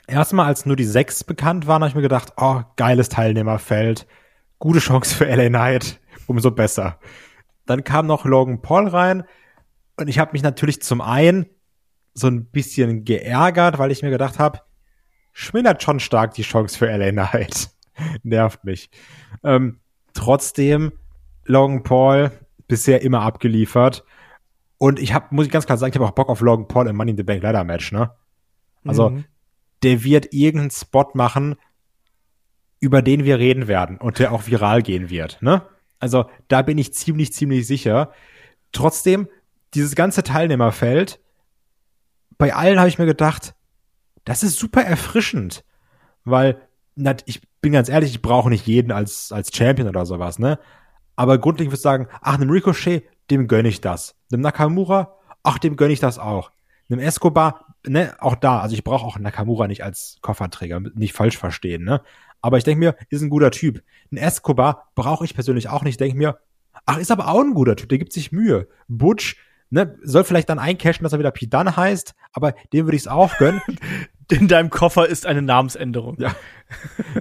[0.07, 4.07] erstmal als nur die sechs bekannt waren, habe ich mir gedacht, oh, geiles Teilnehmerfeld,
[4.57, 6.97] gute Chance für LA Knight, umso besser.
[7.67, 9.25] Dann kam noch Logan Paul rein
[9.95, 11.45] und ich habe mich natürlich zum einen
[12.15, 14.61] so ein bisschen geärgert, weil ich mir gedacht habe,
[15.33, 17.69] schmindert schon stark die Chance für LA Knight.
[18.23, 18.89] Nervt mich.
[19.43, 19.79] Ähm,
[20.13, 20.93] trotzdem,
[21.45, 22.31] Logan Paul
[22.67, 24.03] bisher immer abgeliefert.
[24.77, 26.87] Und ich habe, muss ich ganz klar sagen, ich habe auch Bock auf Logan Paul
[26.87, 28.11] im Money in the Bank Ladder Match, ne?
[28.85, 29.25] Also, mhm.
[29.81, 31.55] der wird irgendeinen Spot machen,
[32.79, 35.65] über den wir reden werden und der auch viral gehen wird, ne?
[35.99, 38.11] Also, da bin ich ziemlich, ziemlich sicher.
[38.73, 39.29] Trotzdem,
[39.73, 41.21] dieses ganze Teilnehmerfeld,
[42.37, 43.55] bei allen habe ich mir gedacht,
[44.25, 45.63] das ist super erfrischend,
[46.25, 46.61] weil
[47.25, 50.59] ich bin ganz ehrlich, ich brauche nicht jeden als, als Champion oder sowas, ne?
[51.15, 54.15] Aber grundlegend würde ich sagen, ach, einem Ricochet, dem gönne ich das.
[54.31, 56.51] Einem Nakamura, ach, dem gönne ich das auch.
[56.89, 61.37] Einem Escobar, ne, auch da, also ich brauche auch Nakamura nicht als Kofferträger, nicht falsch
[61.37, 62.01] verstehen, ne?
[62.41, 63.81] Aber ich denke mir, ist ein guter Typ.
[64.11, 65.99] Ein Escobar brauche ich persönlich auch nicht.
[65.99, 66.39] Denke mir,
[66.85, 68.67] ach, ist aber auch ein guter Typ, der gibt sich Mühe.
[68.89, 69.37] Butch,
[69.73, 73.07] ne, soll vielleicht dann eincashen, dass er wieder Pidan heißt, aber dem würde ich es
[73.07, 73.61] auch gönnen.
[74.31, 76.15] in deinem Koffer ist eine Namensänderung.
[76.19, 76.33] Ja.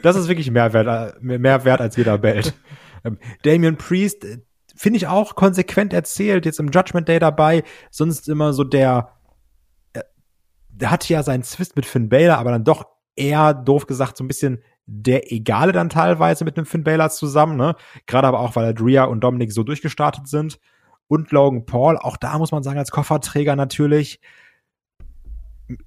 [0.02, 2.54] Das ist wirklich mehr wert, mehr wert als jeder Belt.
[3.04, 4.38] Ähm, Damien Priest äh,
[4.76, 9.12] finde ich auch konsequent erzählt, jetzt im Judgment Day dabei, sonst immer so der,
[9.94, 10.02] äh,
[10.68, 12.84] der hatte ja seinen Zwist mit Finn Balor, aber dann doch
[13.16, 17.56] eher, doof gesagt, so ein bisschen der Egale dann teilweise mit dem Finn Balor zusammen,
[17.56, 17.76] ne?
[18.06, 20.58] Gerade aber auch, weil Adria und Dominic so durchgestartet sind.
[21.12, 24.18] Und Logan Paul, auch da muss man sagen, als Kofferträger natürlich,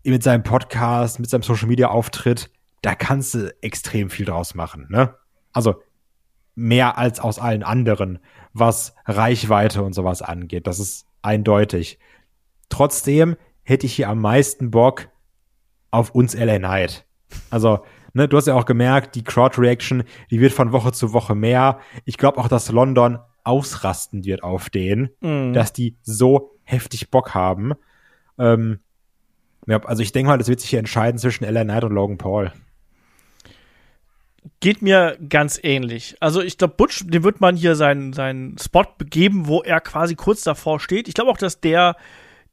[0.04, 2.52] mit seinem Podcast, mit seinem Social Media Auftritt,
[2.84, 5.16] da kannst du extrem viel draus machen, ne?
[5.52, 5.82] Also
[6.54, 8.20] mehr als aus allen anderen,
[8.54, 10.68] was Reichweite und sowas angeht.
[10.68, 11.98] Das ist eindeutig.
[12.70, 15.08] Trotzdem hätte ich hier am meisten Bock
[15.90, 17.04] auf uns LA Knight.
[17.50, 17.84] Also,
[18.14, 21.34] ne, du hast ja auch gemerkt, die Crowd Reaction, die wird von Woche zu Woche
[21.34, 21.80] mehr.
[22.04, 25.54] Ich glaube auch, dass London ausrasten wird auf den, mm.
[25.54, 27.74] dass die so heftig Bock haben.
[28.38, 28.80] Ähm,
[29.68, 32.18] ja, also ich denke mal, das wird sich hier entscheiden zwischen LA Knight und Logan
[32.18, 32.52] Paul.
[34.60, 36.16] Geht mir ganz ähnlich.
[36.20, 40.16] Also ich glaube, Butch, dem wird man hier seinen, seinen Spot begeben, wo er quasi
[40.16, 41.08] kurz davor steht.
[41.08, 41.96] Ich glaube auch, dass der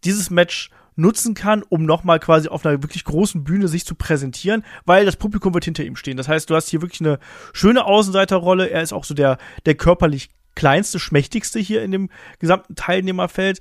[0.04, 4.64] dieses Match nutzen kann, um nochmal quasi auf einer wirklich großen Bühne sich zu präsentieren,
[4.84, 6.16] weil das Publikum wird hinter ihm stehen.
[6.16, 7.18] Das heißt, du hast hier wirklich eine
[7.52, 8.68] schöne Außenseiterrolle.
[8.68, 13.60] Er ist auch so der, der körperlich kleinste, schmächtigste hier in dem gesamten Teilnehmerfeld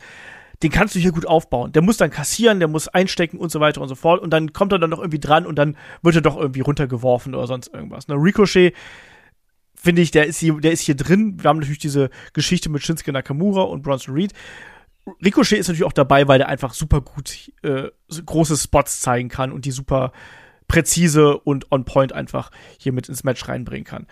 [0.64, 1.72] den kannst du hier gut aufbauen.
[1.72, 4.22] Der muss dann kassieren, der muss einstecken und so weiter und so fort.
[4.22, 7.34] Und dann kommt er dann noch irgendwie dran und dann wird er doch irgendwie runtergeworfen
[7.34, 8.08] oder sonst irgendwas.
[8.08, 8.16] Ne?
[8.16, 8.76] Ricochet,
[9.76, 11.42] finde ich, der ist, hier, der ist hier drin.
[11.42, 14.34] Wir haben natürlich diese Geschichte mit Shinsuke Nakamura und Bronson Reed.
[15.24, 17.90] Ricochet ist natürlich auch dabei, weil der einfach super gut äh,
[18.24, 20.12] große Spots zeigen kann und die super
[20.68, 24.06] präzise und on point einfach hier mit ins Match reinbringen kann.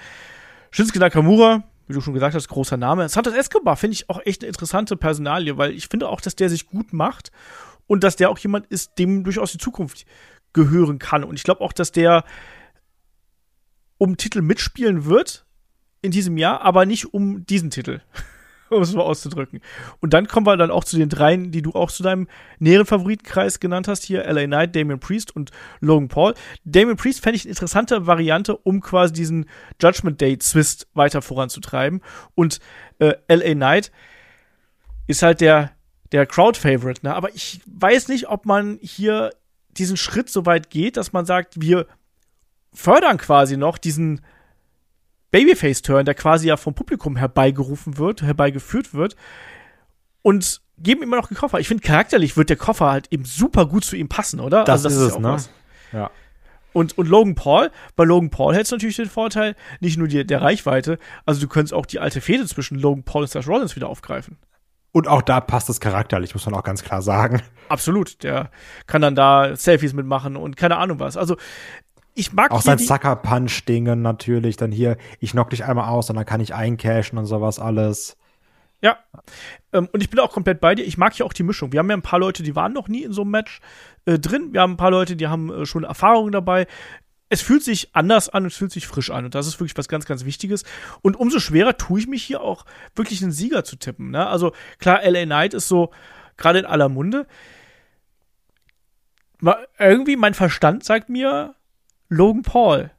[0.71, 3.09] Shinsuke Nakamura, wie du schon gesagt hast, großer Name.
[3.09, 6.47] Santos Escobar finde ich auch echt eine interessante Personalie, weil ich finde auch, dass der
[6.47, 7.31] sich gut macht
[7.87, 10.05] und dass der auch jemand ist, dem durchaus die Zukunft
[10.53, 11.23] gehören kann.
[11.23, 12.23] Und ich glaube auch, dass der
[13.97, 15.47] um Titel mitspielen wird
[16.03, 18.01] in diesem Jahr, aber nicht um diesen Titel.
[18.75, 19.61] um es mal auszudrücken.
[19.99, 22.27] Und dann kommen wir dann auch zu den dreien, die du auch zu deinem
[22.59, 26.33] näheren Favoritenkreis genannt hast, hier LA Knight, Damien Priest und Logan Paul.
[26.63, 29.45] Damien Priest fände ich eine interessante Variante, um quasi diesen
[29.81, 32.01] Judgment Day Twist weiter voranzutreiben.
[32.35, 32.59] Und
[32.99, 33.91] äh, LA Knight
[35.07, 35.71] ist halt der,
[36.11, 37.15] der Crowd-Favorite, ne?
[37.15, 39.31] Aber ich weiß nicht, ob man hier
[39.71, 41.87] diesen Schritt so weit geht, dass man sagt, wir
[42.73, 44.21] fördern quasi noch diesen
[45.31, 49.15] Babyface-Turn, der quasi ja vom Publikum herbeigerufen wird, herbeigeführt wird.
[50.21, 51.59] und geben ihm immer noch den Koffer.
[51.59, 54.63] Ich finde, charakterlich wird der Koffer halt eben super gut zu ihm passen, oder?
[54.63, 55.31] Das, also ist es, ja auch ne?
[55.33, 55.49] was.
[55.91, 56.11] Ja.
[56.71, 60.25] Und, und Logan Paul, bei Logan Paul hätte es natürlich den Vorteil, nicht nur die,
[60.25, 63.75] der Reichweite, also du könntest auch die alte Fehde zwischen Logan Paul und Seth Rollins
[63.75, 64.37] wieder aufgreifen.
[64.91, 67.41] Und auch da passt es charakterlich, muss man auch ganz klar sagen.
[67.69, 68.23] Absolut.
[68.23, 68.49] Der
[68.87, 71.15] kann dann da Selfies mitmachen und keine Ahnung was.
[71.15, 71.37] Also,
[72.19, 76.09] ich mag Auch sein Sucker Punch Dingen natürlich, dann hier, ich knock dich einmal aus
[76.09, 78.17] und dann kann ich eincashen und sowas alles.
[78.81, 78.97] Ja.
[79.73, 80.85] Ähm, und ich bin auch komplett bei dir.
[80.85, 81.71] Ich mag ja auch die Mischung.
[81.73, 83.59] Wir haben ja ein paar Leute, die waren noch nie in so einem Match
[84.05, 84.53] äh, drin.
[84.53, 86.65] Wir haben ein paar Leute, die haben äh, schon Erfahrungen dabei.
[87.31, 89.25] Es fühlt sich anders an, es fühlt sich frisch an.
[89.25, 90.63] Und das ist wirklich was ganz, ganz Wichtiges.
[91.01, 94.11] Und umso schwerer tue ich mich hier auch wirklich einen Sieger zu tippen.
[94.11, 94.25] Ne?
[94.27, 95.91] Also klar, LA Knight ist so
[96.37, 97.27] gerade in aller Munde.
[99.39, 101.55] Ma- Irgendwie mein Verstand sagt mir
[102.09, 102.91] Logan Paul.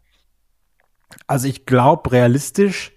[1.26, 2.92] Also ich glaube, realistisch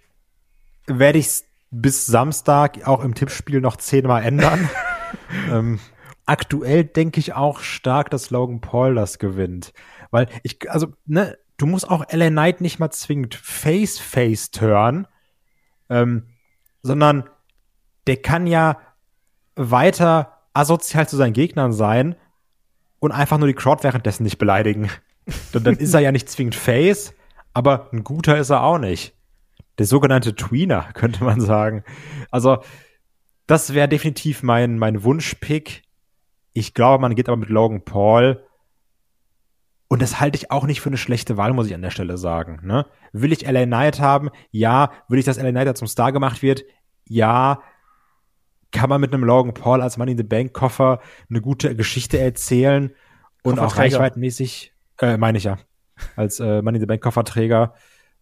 [0.86, 4.70] werde ich es bis Samstag auch im Tippspiel noch zehnmal ändern.
[5.50, 5.80] ähm,
[6.26, 9.74] aktuell denke ich auch stark, dass Logan Paul das gewinnt.
[10.12, 15.08] Weil ich, also, ne, du musst auch LA Knight nicht mal zwingend Face-Face turn,
[15.90, 16.28] ähm,
[16.84, 17.28] sondern
[18.06, 18.78] der kann ja
[19.56, 22.16] weiter asozial zu seinen Gegnern sein
[23.00, 24.90] und einfach nur die Crowd währenddessen nicht beleidigen.
[25.52, 27.14] Dann, dann ist er ja nicht zwingend Face,
[27.54, 29.14] aber ein guter ist er auch nicht.
[29.78, 31.84] Der sogenannte Tweener, könnte man sagen.
[32.32, 32.60] Also,
[33.48, 35.84] das wäre definitiv mein, mein Wunschpick.
[36.54, 38.44] Ich glaube, man geht aber mit Logan Paul.
[39.88, 42.18] Und das halte ich auch nicht für eine schlechte Wahl, muss ich an der Stelle
[42.18, 42.60] sagen.
[42.64, 42.86] Ne?
[43.12, 44.30] Will ich LA Knight haben?
[44.50, 44.92] Ja.
[45.08, 46.64] Will ich, dass LA Knight zum Star gemacht wird?
[47.08, 47.62] Ja.
[48.72, 52.18] Kann man mit einem Logan Paul als Money in the Bank Koffer eine gute Geschichte
[52.18, 52.92] erzählen
[53.44, 54.73] und auch reichweitenmäßig,
[55.04, 55.58] äh, meine ich ja,
[56.16, 57.74] als äh, Money in the Bank Kofferträger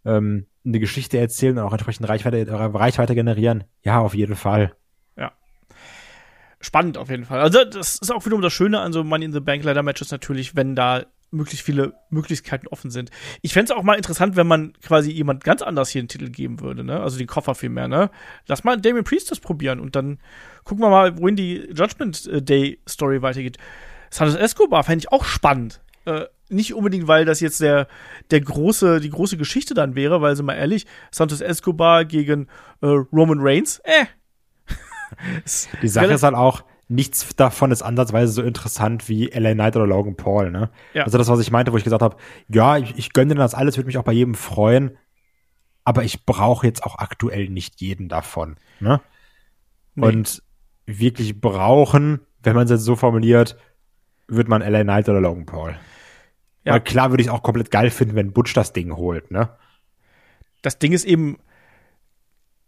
[0.06, 3.64] ähm, eine Geschichte erzählen und auch entsprechend Reichweite, äh, Reichweite generieren?
[3.84, 4.76] Ja, auf jeden Fall.
[6.62, 7.42] spannend auf jeden Fall.
[7.42, 10.12] Also das ist auch wiederum das Schöne an so Money in the Bank Ladder Matches
[10.12, 13.10] natürlich, wenn da möglichst viele Möglichkeiten offen sind.
[13.42, 16.30] Ich fände es auch mal interessant, wenn man quasi jemand ganz anders hier den Titel
[16.30, 17.00] geben würde, ne?
[17.00, 18.12] Also den Koffer vielmehr, ne?
[18.48, 20.20] Lass mal Damien Priest das probieren und dann
[20.66, 23.58] gucken wir mal, wohin die Judgment Day Story weitergeht.
[24.10, 25.82] Santos Escobar fände ich auch spannend.
[26.06, 27.88] Äh, nicht unbedingt, weil das jetzt der,
[28.30, 32.48] der große, die große Geschichte dann wäre, weil, sind wir ehrlich, Santos Escobar gegen
[32.82, 34.06] äh, Roman Reigns, äh.
[35.82, 39.88] Die Sache ist halt auch, nichts davon ist ansatzweise so interessant wie LA Knight oder
[39.88, 40.70] Logan Paul, ne?
[40.94, 41.04] Ja.
[41.04, 42.18] Also das, was ich meinte, wo ich gesagt habe,
[42.50, 44.98] ja, ich, ich gönne dir das alles, würde mich auch bei jedem freuen,
[45.84, 49.02] aber ich brauche jetzt auch aktuell nicht jeden davon, ne?
[49.96, 50.08] Nee.
[50.08, 50.44] Und
[50.86, 53.58] wirklich brauchen, wenn man es jetzt so formuliert,
[54.28, 55.76] wird man LA Knight oder Logan Paul.
[56.64, 56.74] Ja.
[56.74, 59.50] Weil klar würde ich es auch komplett geil finden, wenn Butch das Ding holt, ne?
[60.62, 61.40] das Ding ist eben,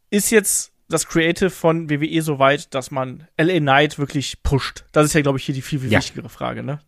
[0.10, 4.86] ist jetzt das Creative von WWE so weit, dass man LA Knight wirklich pusht?
[4.92, 6.00] Das ist ja, glaube ich, hier die viel, viel Ja.
[6.00, 6.80] wichtigere Frage, ne?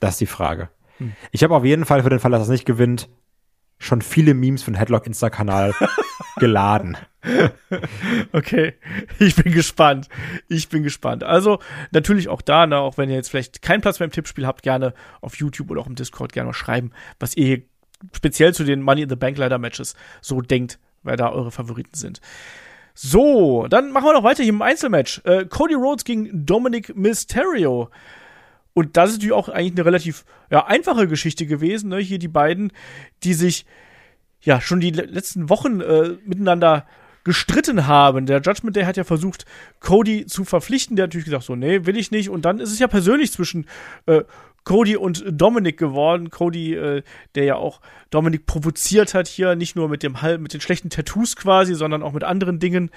[0.00, 0.68] Das ist die Frage.
[0.98, 1.12] Hm.
[1.30, 3.08] Ich habe auf jeden Fall für den Fall, dass er es nicht gewinnt,
[3.78, 5.74] schon viele Memes für den Headlock Insta-Kanal
[6.42, 6.98] geladen.
[8.32, 8.74] Okay,
[9.20, 10.08] ich bin gespannt.
[10.48, 11.22] Ich bin gespannt.
[11.22, 11.60] Also,
[11.92, 14.92] natürlich auch da, ne, auch wenn ihr jetzt vielleicht keinen Platz beim Tippspiel habt, gerne
[15.20, 17.62] auf YouTube oder auch im Discord gerne mal schreiben, was ihr hier
[18.12, 21.94] speziell zu den Money in the Bank Ladder Matches so denkt, wer da eure Favoriten
[21.94, 22.20] sind.
[22.94, 25.20] So, dann machen wir noch weiter hier im Einzelmatch.
[25.24, 27.88] Äh, Cody Rhodes gegen Dominic Mysterio.
[28.74, 31.90] Und das ist natürlich auch eigentlich eine relativ ja, einfache Geschichte gewesen.
[31.90, 31.98] Ne?
[31.98, 32.72] Hier die beiden,
[33.22, 33.64] die sich
[34.42, 36.86] ja schon die le- letzten Wochen äh, miteinander
[37.24, 38.26] gestritten haben.
[38.26, 39.44] Der Judgment Day hat ja versucht,
[39.78, 40.96] Cody zu verpflichten.
[40.96, 42.28] Der hat natürlich gesagt, so, nee, will ich nicht.
[42.28, 43.66] Und dann ist es ja persönlich zwischen
[44.06, 44.22] äh,
[44.64, 46.30] Cody und Dominic geworden.
[46.30, 47.02] Cody, äh,
[47.36, 50.90] der ja auch Dominic provoziert hat hier, nicht nur mit dem Hal- mit den schlechten
[50.90, 52.90] Tattoos quasi, sondern auch mit anderen Dingen,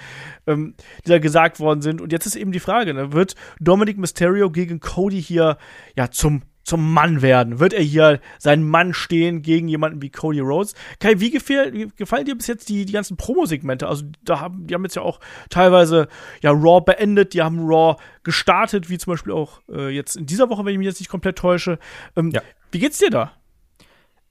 [0.48, 2.00] ähm, die da gesagt worden sind.
[2.00, 5.56] Und jetzt ist eben die Frage, ne, wird Dominic Mysterio gegen Cody hier
[5.96, 7.60] ja zum zum Mann werden?
[7.60, 10.74] Wird er hier sein Mann stehen gegen jemanden wie Cody Rhodes?
[10.98, 13.86] Kai, wie, gefäll, gefallen dir bis jetzt die, die ganzen Promo-Segmente?
[13.86, 16.08] Also, da haben, die haben jetzt ja auch teilweise
[16.42, 20.50] ja Raw beendet, die haben Raw gestartet, wie zum Beispiel auch äh, jetzt in dieser
[20.50, 21.78] Woche, wenn ich mich jetzt nicht komplett täusche.
[22.16, 22.42] Ähm, Ja.
[22.72, 23.32] Wie geht's dir da?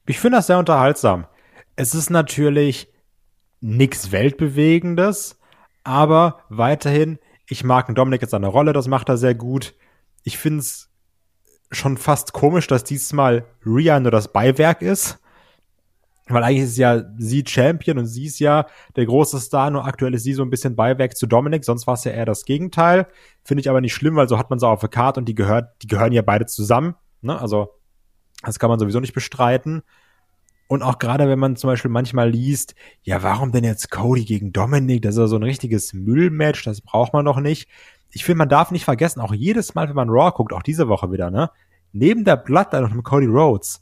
[0.05, 1.25] Ich finde das sehr unterhaltsam.
[1.77, 2.89] Es ist natürlich
[3.61, 5.39] nichts Weltbewegendes,
[5.83, 7.17] aber weiterhin,
[7.47, 9.73] ich mag Dominik jetzt seine Rolle, das macht er sehr gut.
[10.23, 10.91] Ich finde es
[11.75, 15.19] schon fast komisch, dass diesmal Rhea nur das Beiwerk ist.
[16.27, 20.15] Weil eigentlich ist ja sie Champion und sie ist ja der große Star, nur aktuell
[20.15, 23.05] ist sie so ein bisschen Beiwerk zu Dominik, sonst war es ja eher das Gegenteil.
[23.43, 25.35] Finde ich aber nicht schlimm, weil so hat man sie auf der Karte und die
[25.35, 26.95] gehört, die gehören ja beide zusammen.
[27.21, 27.39] Ne?
[27.39, 27.75] Also,
[28.43, 29.83] das kann man sowieso nicht bestreiten.
[30.67, 34.51] Und auch gerade wenn man zum Beispiel manchmal liest, ja, warum denn jetzt Cody gegen
[34.51, 35.03] Dominik?
[35.03, 37.69] Das ist ja so ein richtiges Müllmatch, das braucht man doch nicht.
[38.11, 40.87] ich finde, man darf nicht vergessen, auch jedes Mal, wenn man Raw guckt, auch diese
[40.87, 41.51] Woche wieder, ne?
[41.97, 43.81] Neben der Bloodline und dem Cody Rhodes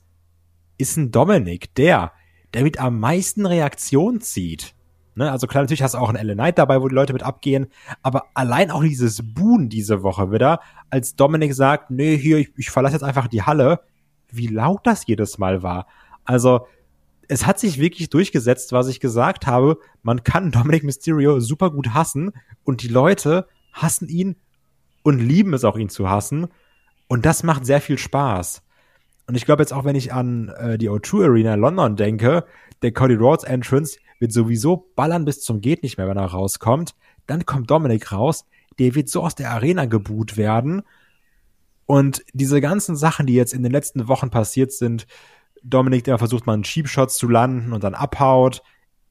[0.77, 2.11] ist ein Dominic, der,
[2.53, 4.75] der mit am meisten Reaktion zieht.
[5.15, 5.31] Ne?
[5.31, 7.71] Also klar, natürlich hast du auch einen LA Knight dabei, wo die Leute mit abgehen,
[8.03, 10.59] aber allein auch dieses Boon diese Woche wieder,
[10.91, 13.79] als Dominic sagt, nee, hier, ich, ich verlasse jetzt einfach die Halle,
[14.29, 15.87] wie laut das jedes Mal war.
[16.23, 16.67] Also,
[17.27, 19.79] es hat sich wirklich durchgesetzt, was ich gesagt habe.
[20.03, 24.35] Man kann Dominic Mysterio super gut hassen und die Leute hassen ihn
[25.01, 26.49] und lieben es auch, ihn zu hassen.
[27.13, 28.63] Und das macht sehr viel Spaß.
[29.27, 32.43] Und ich glaube jetzt auch, wenn ich an äh, die O2 Arena in London denke,
[32.81, 36.95] der Cody Rhodes Entrance wird sowieso ballern bis zum geht nicht mehr, wenn er rauskommt.
[37.27, 38.47] Dann kommt Dominic raus,
[38.79, 40.81] der wird so aus der Arena geboot werden.
[41.85, 45.05] Und diese ganzen Sachen, die jetzt in den letzten Wochen passiert sind,
[45.61, 48.63] Dominic, der versucht mal einen Cheap Shots zu landen und dann abhaut.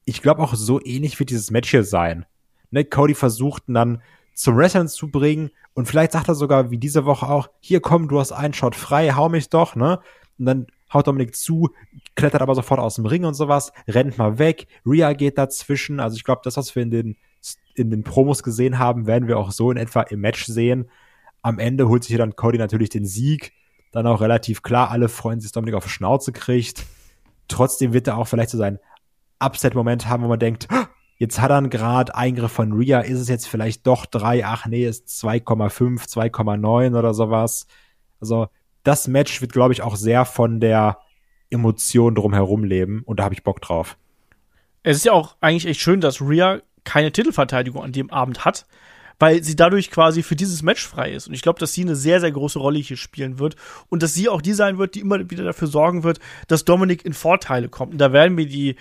[0.03, 2.25] Ich glaube auch so ähnlich wird dieses Match hier sein.
[2.69, 4.01] Ne, Cody versucht dann
[4.33, 8.07] zum Wrestling zu bringen und vielleicht sagt er sogar wie diese Woche auch, hier komm,
[8.07, 9.99] du hast einen Shot frei, hau mich doch, ne?
[10.37, 11.69] Und dann haut Dominik zu,
[12.15, 16.15] klettert aber sofort aus dem Ring und sowas, rennt mal weg, Rhea geht dazwischen, also
[16.15, 17.17] ich glaube, das, was wir in den,
[17.75, 20.89] in den Promos gesehen haben, werden wir auch so in etwa im Match sehen.
[21.41, 23.53] Am Ende holt sich hier dann Cody natürlich den Sieg,
[23.91, 26.83] dann auch relativ klar, alle freuen sich, dass Dominik auf die Schnauze kriegt.
[27.47, 28.79] Trotzdem wird er auch vielleicht so sein
[29.39, 30.67] Upset-Moment haben, wo man denkt,
[31.17, 34.65] Jetzt hat er einen Grad Eingriff von Ria, ist es jetzt vielleicht doch drei, ach
[34.65, 37.67] nee, ist 2,5, 2,9 oder sowas.
[38.19, 38.47] Also
[38.83, 40.99] das Match wird, glaube ich, auch sehr von der
[41.49, 43.97] Emotion drumherum leben und da habe ich Bock drauf.
[44.81, 48.65] Es ist ja auch eigentlich echt schön, dass Ria keine Titelverteidigung an dem Abend hat,
[49.19, 51.27] weil sie dadurch quasi für dieses Match frei ist.
[51.27, 53.55] Und ich glaube, dass sie eine sehr, sehr große Rolle hier spielen wird
[53.87, 57.05] und dass sie auch die sein wird, die immer wieder dafür sorgen wird, dass Dominik
[57.05, 57.93] in Vorteile kommt.
[57.93, 58.75] Und da werden wir die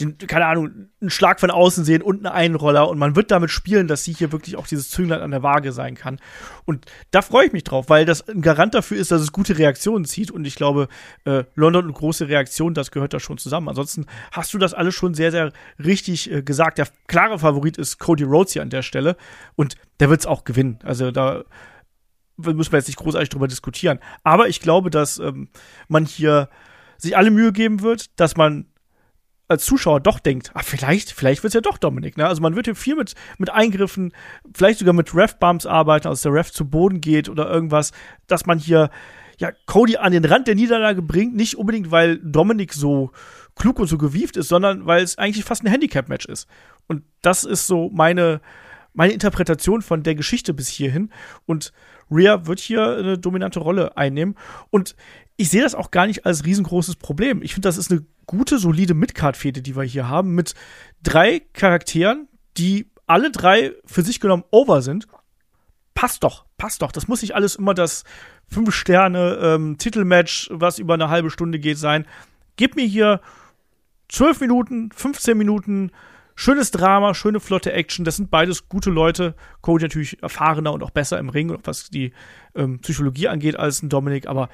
[0.00, 3.50] den, keine Ahnung, einen Schlag von außen sehen und einen Einroller und man wird damit
[3.50, 6.20] spielen, dass sie hier wirklich auch dieses Zünglein an der Waage sein kann.
[6.64, 9.58] Und da freue ich mich drauf, weil das ein Garant dafür ist, dass es gute
[9.58, 10.88] Reaktionen zieht und ich glaube,
[11.24, 13.68] äh, London und große Reaktionen, das gehört da schon zusammen.
[13.68, 15.52] Ansonsten hast du das alles schon sehr, sehr
[15.84, 16.78] richtig äh, gesagt.
[16.78, 19.16] Der klare Favorit ist Cody Rhodes hier an der Stelle
[19.56, 20.78] und der wird es auch gewinnen.
[20.84, 21.44] Also da
[22.36, 23.98] müssen wir jetzt nicht großartig drüber diskutieren.
[24.22, 25.48] Aber ich glaube, dass ähm,
[25.88, 26.48] man hier
[26.98, 28.66] sich alle Mühe geben wird, dass man
[29.48, 32.26] als Zuschauer doch denkt, ah, vielleicht, vielleicht wird's ja doch Dominik, ne?
[32.26, 34.12] Also man wird hier viel mit, mit Eingriffen,
[34.54, 37.92] vielleicht sogar mit Ref-Bumps arbeiten, also der Ref zu Boden geht oder irgendwas,
[38.26, 38.90] dass man hier,
[39.38, 43.10] ja, Cody an den Rand der Niederlage bringt, nicht unbedingt, weil Dominik so
[43.56, 46.46] klug und so gewieft ist, sondern weil es eigentlich fast ein Handicap-Match ist.
[46.86, 48.40] Und das ist so meine,
[48.92, 51.10] meine Interpretation von der Geschichte bis hierhin.
[51.46, 51.72] Und
[52.10, 54.36] Rhea wird hier eine dominante Rolle einnehmen.
[54.70, 54.94] Und
[55.38, 57.42] ich sehe das auch gar nicht als riesengroßes Problem.
[57.42, 60.54] Ich finde, das ist eine gute, solide Midcard-Fehde, die wir hier haben, mit
[61.02, 65.06] drei Charakteren, die alle drei für sich genommen over sind.
[65.94, 66.90] Passt doch, passt doch.
[66.90, 68.02] Das muss nicht alles immer das
[68.48, 72.04] Fünf-Sterne-Titelmatch, ähm, was über eine halbe Stunde geht, sein.
[72.56, 73.20] Gib mir hier
[74.08, 75.92] zwölf Minuten, 15 Minuten,
[76.34, 78.04] schönes Drama, schöne flotte Action.
[78.04, 79.36] Das sind beides gute Leute.
[79.60, 82.12] Cody natürlich erfahrener und auch besser im Ring, was die
[82.56, 84.26] ähm, Psychologie angeht, als ein Dominik.
[84.26, 84.48] Aber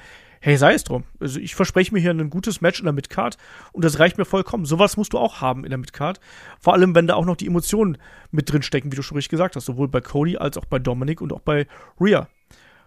[0.45, 1.05] hey, sei es drum.
[1.19, 3.35] Also ich verspreche mir hier ein gutes Match in der Midcard
[3.71, 4.65] und das reicht mir vollkommen.
[4.65, 6.19] Sowas musst du auch haben in der Midcard.
[6.59, 7.97] Vor allem, wenn da auch noch die Emotionen
[8.29, 9.65] mit drin stecken, wie du schon richtig gesagt hast.
[9.65, 11.65] Sowohl bei Cody als auch bei Dominic und auch bei
[11.99, 12.27] Rhea.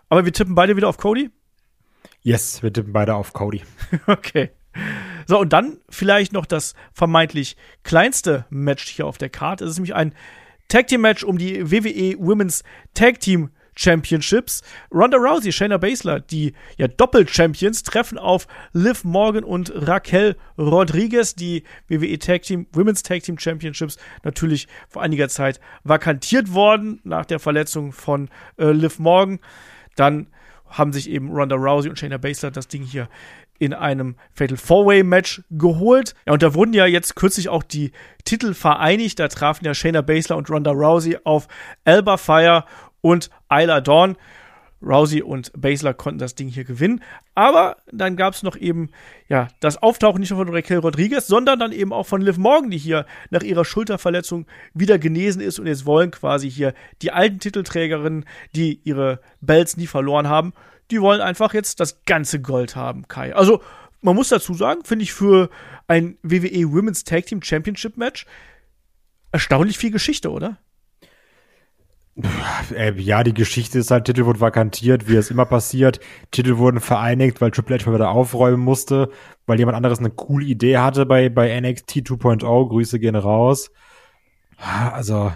[0.09, 1.31] Aber wir tippen beide wieder auf Cody?
[2.23, 3.63] Yes, wir tippen beide auf Cody.
[4.07, 4.51] okay.
[5.27, 9.65] So, und dann vielleicht noch das vermeintlich kleinste Match hier auf der Karte.
[9.65, 10.15] Es ist nämlich ein
[10.69, 12.63] Tag Team Match um die WWE Women's
[12.95, 14.63] Tag Team Championships.
[14.93, 21.63] Ronda Rousey, Shayna Baszler, die ja Doppel-Champions, treffen auf Liv Morgan und Raquel Rodriguez, die
[21.89, 27.39] WWE Tag Team, Women's Tag Team Championships, natürlich vor einiger Zeit vakantiert worden nach der
[27.39, 29.39] Verletzung von äh, Liv Morgan.
[29.95, 30.27] Dann
[30.67, 33.09] haben sich eben Ronda Rousey und Shayna Baszler das Ding hier
[33.59, 36.15] in einem Fatal Four-Way Match geholt.
[36.27, 37.93] Ja, und da wurden ja jetzt kürzlich auch die
[38.25, 39.19] Titel vereinigt.
[39.19, 41.49] Da trafen ja Shayna Baszler und Ronda Rousey auf
[41.85, 42.65] Alba Fire
[43.01, 44.17] und Isla Dawn.
[44.81, 47.03] Rousey und Baszler konnten das Ding hier gewinnen.
[47.35, 48.91] Aber dann gab es noch eben,
[49.29, 52.71] ja, das Auftauchen nicht nur von Raquel Rodriguez, sondern dann eben auch von Liv Morgan,
[52.71, 57.41] die hier nach ihrer Schulterverletzung wieder genesen ist und jetzt wollen quasi hier die alten
[57.41, 60.53] Titelträgerinnen, die ihre Belts nie verloren haben,
[60.91, 63.35] die wollen einfach jetzt das ganze Gold haben, Kai.
[63.35, 63.63] Also,
[64.01, 65.51] man muss dazu sagen, finde ich für
[65.89, 68.27] ein WWE Women's Tag Team Championship Match
[69.33, 70.59] erstaunlich viel Geschichte, oder?
[72.75, 76.01] Äh, ja, die Geschichte ist halt, Titel wurden vakantiert, wie es immer passiert.
[76.31, 79.11] Titel wurden vereinigt, weil Triple H mal wieder aufräumen musste,
[79.47, 82.69] weil jemand anderes eine coole Idee hatte bei, bei NXT 2.0.
[82.69, 83.71] Grüße gehen raus.
[84.59, 85.33] Also.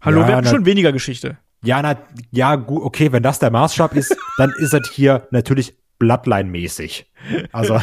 [0.00, 1.38] Hallo, ja, wir hatten schon weniger Geschichte.
[1.62, 1.96] Ja, na,
[2.30, 7.06] ja, gut, okay, wenn das der Maßstab ist, dann ist es hier natürlich Bloodline-mäßig.
[7.50, 7.80] Also,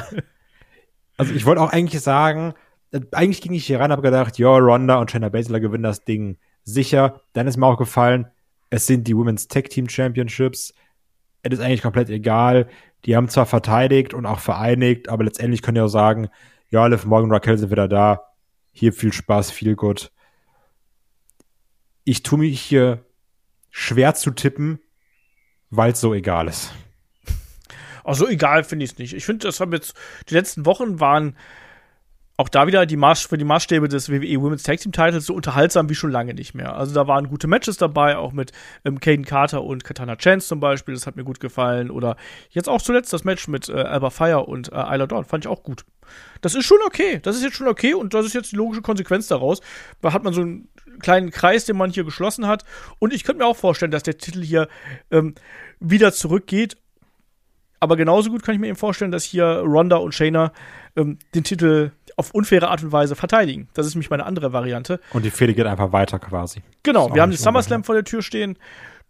[1.17, 2.53] also ich wollte auch eigentlich sagen,
[2.91, 6.05] äh, eigentlich ging ich hier rein, habe gedacht, ja, Ronda und Shayna Baszler gewinnen das
[6.05, 7.21] Ding sicher.
[7.33, 8.27] Dann ist mir auch gefallen,
[8.69, 10.73] es sind die Women's Tag Team Championships.
[11.43, 12.67] Es ist eigentlich komplett egal.
[13.05, 16.29] Die haben zwar verteidigt und auch vereinigt, aber letztendlich können ja auch sagen,
[16.69, 18.31] ja, Liv Morgan und Raquel sind wieder da.
[18.71, 20.11] Hier viel Spaß, viel gut.
[22.03, 23.05] Ich tue mich hier
[23.69, 24.79] schwer zu tippen,
[25.69, 26.73] weil es so egal ist.
[28.03, 29.13] Also egal finde ich es nicht.
[29.13, 29.95] Ich finde, das haben jetzt
[30.29, 31.35] die letzten Wochen waren
[32.37, 35.33] auch da wieder die Maß, für die Maßstäbe des WWE Women's Tag Team Titles so
[35.33, 36.75] unterhaltsam wie schon lange nicht mehr.
[36.75, 38.51] Also da waren gute Matches dabei, auch mit
[38.83, 41.89] ähm, Caden Carter und Katana Chance zum Beispiel, das hat mir gut gefallen.
[41.89, 42.17] Oder
[42.49, 45.49] jetzt auch zuletzt das Match mit äh, Alba Fire und äh, Isla Dawn, fand ich
[45.49, 45.85] auch gut.
[46.41, 48.81] Das ist schon okay, das ist jetzt schon okay und das ist jetzt die logische
[48.81, 49.61] Konsequenz daraus.
[50.01, 50.67] Da hat man so einen
[50.99, 52.65] kleinen Kreis, den man hier geschlossen hat.
[52.99, 54.67] Und ich könnte mir auch vorstellen, dass der Titel hier
[55.09, 55.35] ähm,
[55.79, 56.77] wieder zurückgeht.
[57.79, 60.53] Aber genauso gut kann ich mir eben vorstellen, dass hier Ronda und Shayna
[60.95, 63.67] ähm, den Titel auf unfaire Art und Weise verteidigen.
[63.73, 64.99] Das ist nämlich meine andere Variante.
[65.13, 66.63] Und die Fehde geht einfach weiter quasi.
[66.83, 68.57] Genau, wir haben die SummerSlam vor der Tür stehen.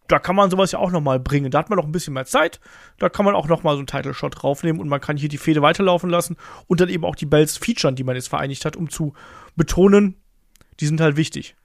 [0.08, 1.50] Da kann man sowas ja auch noch mal bringen.
[1.50, 2.60] Da hat man noch ein bisschen mehr Zeit.
[3.00, 5.38] Da kann man auch noch mal so einen Title-Shot draufnehmen und man kann hier die
[5.40, 6.38] Fehde weiterlaufen lassen
[6.68, 9.14] und dann eben auch die Bells featuren, die man jetzt vereinigt hat, um zu
[9.56, 10.16] betonen,
[10.80, 11.56] die sind halt wichtig.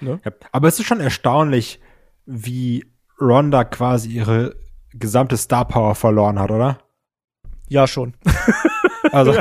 [0.00, 0.20] Ne?
[0.24, 1.80] Ja, aber es ist schon erstaunlich,
[2.26, 2.84] wie
[3.20, 4.56] Ronda quasi ihre
[4.92, 6.78] gesamte Star Power verloren hat, oder?
[7.68, 8.14] Ja, schon.
[9.12, 9.34] Also.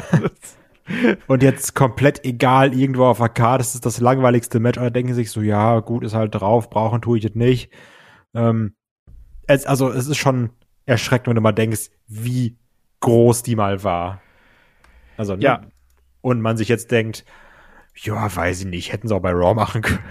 [1.28, 4.78] Und jetzt komplett egal, irgendwo auf der Karte, das ist das langweiligste Match.
[4.78, 7.72] Alle denken sich so, ja, gut, ist halt drauf, brauchen tue ich es nicht.
[8.34, 8.76] Ähm,
[9.48, 10.52] es, also, es ist schon
[10.86, 12.58] erschreckend, wenn du mal denkst, wie
[13.00, 14.22] groß die mal war.
[15.18, 15.44] Also, ne?
[15.44, 15.62] ja.
[16.22, 17.26] Und man sich jetzt denkt,
[17.96, 20.04] ja, weiß ich nicht, hätten sie auch bei Raw machen können.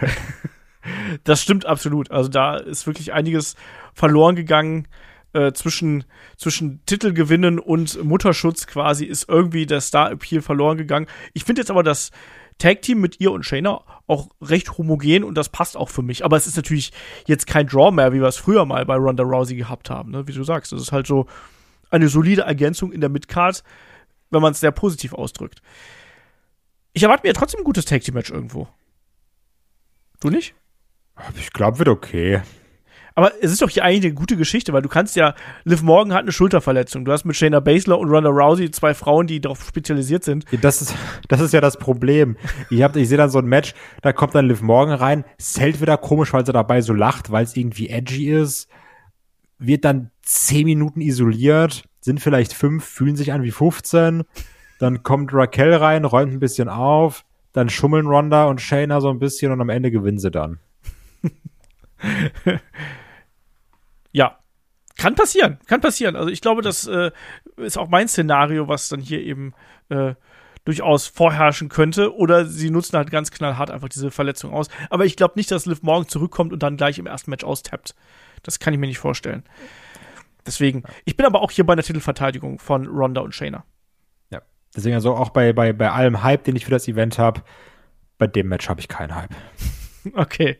[1.24, 2.10] Das stimmt absolut.
[2.10, 3.56] Also da ist wirklich einiges
[3.92, 4.88] verloren gegangen
[5.32, 6.04] äh, zwischen,
[6.36, 11.06] zwischen Titelgewinnen und Mutterschutz quasi ist irgendwie der Star-Appeal verloren gegangen.
[11.34, 12.10] Ich finde jetzt aber das
[12.58, 16.24] Tag-Team mit ihr und Shayna auch recht homogen und das passt auch für mich.
[16.24, 16.92] Aber es ist natürlich
[17.26, 20.26] jetzt kein Draw mehr, wie wir es früher mal bei Ronda Rousey gehabt haben, ne?
[20.26, 20.72] wie du sagst.
[20.72, 21.26] Das ist halt so
[21.90, 23.62] eine solide Ergänzung in der Midcard,
[24.30, 25.62] wenn man es sehr positiv ausdrückt.
[26.92, 28.68] Ich erwarte mir trotzdem ein gutes Tag-Team-Match irgendwo.
[30.20, 30.54] Du nicht?
[31.36, 32.42] Ich glaube, wird okay.
[33.18, 36.12] Aber es ist doch hier eigentlich eine gute Geschichte, weil du kannst ja, Liv Morgan
[36.12, 37.04] hat eine Schulterverletzung.
[37.04, 40.44] Du hast mit Shayna Baszler und Ronda Rousey zwei Frauen, die darauf spezialisiert sind.
[40.62, 40.94] Das ist,
[41.26, 42.36] das ist ja das Problem.
[42.70, 45.80] Ich, hab, ich sehe dann so ein Match, da kommt dann Liv Morgan rein, zählt
[45.80, 48.68] wieder komisch, weil sie dabei so lacht, weil es irgendwie edgy ist,
[49.58, 54.22] wird dann zehn Minuten isoliert, sind vielleicht fünf, fühlen sich an wie 15.
[54.78, 59.18] Dann kommt Raquel rein, räumt ein bisschen auf, dann schummeln Ronda und Shayna so ein
[59.18, 60.60] bisschen und am Ende gewinnen sie dann.
[64.12, 64.38] ja,
[64.96, 66.16] kann passieren, kann passieren.
[66.16, 67.12] Also ich glaube, das äh,
[67.56, 69.54] ist auch mein Szenario, was dann hier eben
[69.88, 70.14] äh,
[70.64, 72.14] durchaus vorherrschen könnte.
[72.14, 74.68] Oder sie nutzen halt ganz knallhart einfach diese Verletzung aus.
[74.90, 77.94] Aber ich glaube nicht, dass Liv morgen zurückkommt und dann gleich im ersten Match austappt.
[78.42, 79.44] Das kann ich mir nicht vorstellen.
[80.44, 83.64] Deswegen, ich bin aber auch hier bei der Titelverteidigung von Ronda und Shayna.
[84.30, 84.42] Ja,
[84.74, 87.42] deswegen also auch bei, bei, bei allem Hype, den ich für das Event habe,
[88.18, 89.34] bei dem Match habe ich keinen Hype.
[90.14, 90.58] Okay.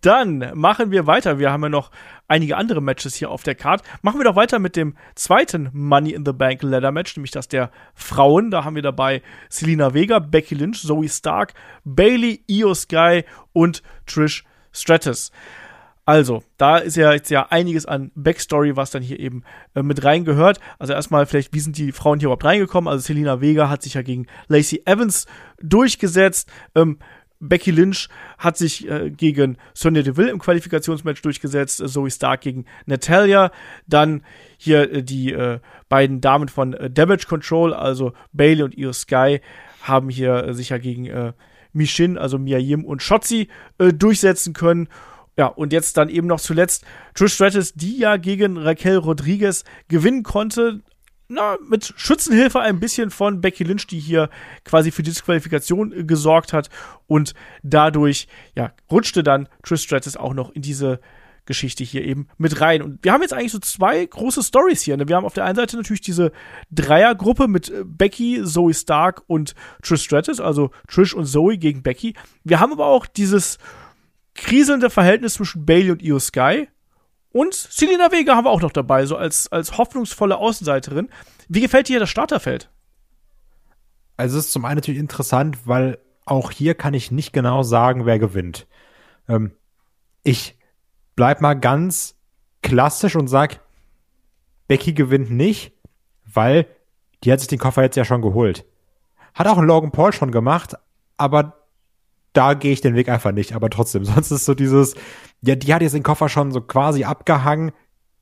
[0.00, 1.38] Dann machen wir weiter.
[1.38, 1.90] Wir haben ja noch
[2.28, 3.82] einige andere Matches hier auf der Card.
[4.02, 7.48] Machen wir doch weiter mit dem zweiten Money in the Bank Ladder Match, nämlich das
[7.48, 8.50] der Frauen.
[8.50, 11.54] Da haben wir dabei Selena Vega, Becky Lynch, Zoe Stark,
[11.84, 15.30] Bailey, Io Sky und Trish Stratus.
[16.08, 19.42] Also, da ist ja jetzt ja einiges an Backstory, was dann hier eben
[19.74, 20.60] äh, mit reingehört.
[20.78, 22.88] Also erstmal vielleicht, wie sind die Frauen hier überhaupt reingekommen?
[22.88, 25.26] Also Selena Vega hat sich ja gegen Lacey Evans
[25.60, 26.48] durchgesetzt.
[26.76, 27.00] Ähm,
[27.40, 32.64] Becky Lynch hat sich äh, gegen Sonya Deville im Qualifikationsmatch durchgesetzt, äh, Zoe Stark gegen
[32.86, 33.50] Natalia,
[33.86, 34.22] dann
[34.56, 39.40] hier äh, die äh, beiden Damen von äh, Damage Control, also Bailey und Io Sky,
[39.82, 41.34] haben hier äh, sich ja gegen
[41.72, 44.88] Mishin, also Mia Yim und Shotzi durchsetzen können.
[45.36, 50.22] Ja, und jetzt dann eben noch zuletzt Trish Stratus, die ja gegen Raquel Rodriguez gewinnen
[50.22, 50.80] konnte,
[51.28, 54.30] na, mit Schützenhilfe ein bisschen von Becky Lynch, die hier
[54.64, 56.70] quasi für Disqualifikation äh, gesorgt hat.
[57.06, 61.00] Und dadurch, ja, rutschte dann Trish Stratus auch noch in diese
[61.46, 62.82] Geschichte hier eben mit rein.
[62.82, 64.96] Und wir haben jetzt eigentlich so zwei große Stories hier.
[64.96, 65.08] Ne?
[65.08, 66.32] Wir haben auf der einen Seite natürlich diese
[66.70, 72.14] Dreiergruppe mit äh, Becky, Zoe Stark und Trish Stratus, also Trish und Zoe gegen Becky.
[72.44, 73.58] Wir haben aber auch dieses
[74.34, 76.68] kriselnde Verhältnis zwischen Bailey und Io Sky,
[77.36, 81.10] und Selina Vega haben wir auch noch dabei, so als, als hoffnungsvolle Außenseiterin.
[81.48, 82.70] Wie gefällt dir das Starterfeld?
[84.16, 88.06] Also es ist zum einen natürlich interessant, weil auch hier kann ich nicht genau sagen,
[88.06, 88.66] wer gewinnt.
[89.28, 89.52] Ähm,
[90.22, 90.58] ich
[91.14, 92.14] bleib mal ganz
[92.62, 93.60] klassisch und sag,
[94.66, 95.74] Becky gewinnt nicht,
[96.24, 96.66] weil
[97.22, 98.64] die hat sich den Koffer jetzt ja schon geholt.
[99.34, 100.74] Hat auch Logan Paul schon gemacht,
[101.18, 101.66] aber
[102.32, 103.52] da gehe ich den Weg einfach nicht.
[103.52, 104.94] Aber trotzdem, sonst ist so dieses,
[105.42, 107.72] ja, die hat jetzt den Koffer schon so quasi abgehangen.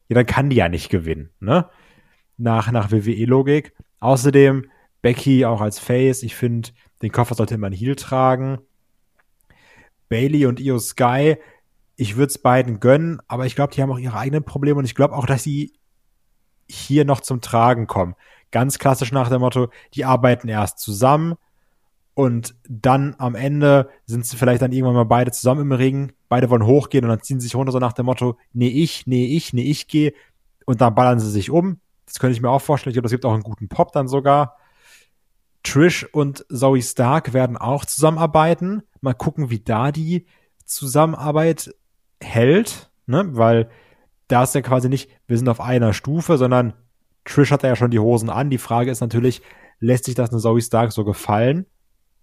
[0.08, 1.68] Ja, dann kann die ja nicht gewinnen, ne?
[2.36, 3.74] Nach, nach WWE-Logik.
[4.00, 4.66] Außerdem,
[5.02, 6.70] Becky auch als Face, ich finde,
[7.02, 8.58] den Koffer sollte immer ein Heel tragen.
[10.08, 11.36] Bailey und Io Sky,
[11.96, 14.84] ich würde es beiden gönnen, aber ich glaube, die haben auch ihre eigenen Probleme und
[14.84, 15.74] ich glaube auch, dass sie
[16.68, 18.14] hier noch zum Tragen kommen.
[18.50, 21.34] Ganz klassisch nach dem Motto, die arbeiten erst zusammen
[22.14, 26.50] und dann am Ende sind sie vielleicht dann irgendwann mal beide zusammen im Ring, beide
[26.50, 29.36] wollen hochgehen und dann ziehen sie sich runter so nach dem Motto, nee ich, nee
[29.36, 30.14] ich, nee ich gehe
[30.66, 31.78] und dann ballern sie sich um.
[32.06, 32.90] Das könnte ich mir auch vorstellen.
[32.90, 34.56] Ich glaube, das gibt auch einen guten Pop dann sogar.
[35.62, 38.82] Trish und Zoe Stark werden auch zusammenarbeiten.
[39.00, 40.26] Mal gucken, wie da die
[40.64, 41.72] Zusammenarbeit
[42.20, 43.28] hält, ne?
[43.30, 43.70] Weil
[44.26, 46.72] da ist ja quasi nicht, wir sind auf einer Stufe, sondern
[47.24, 48.50] Trish hat ja schon die Hosen an.
[48.50, 49.40] Die Frage ist natürlich,
[49.78, 51.66] lässt sich das eine Zoe Stark so gefallen?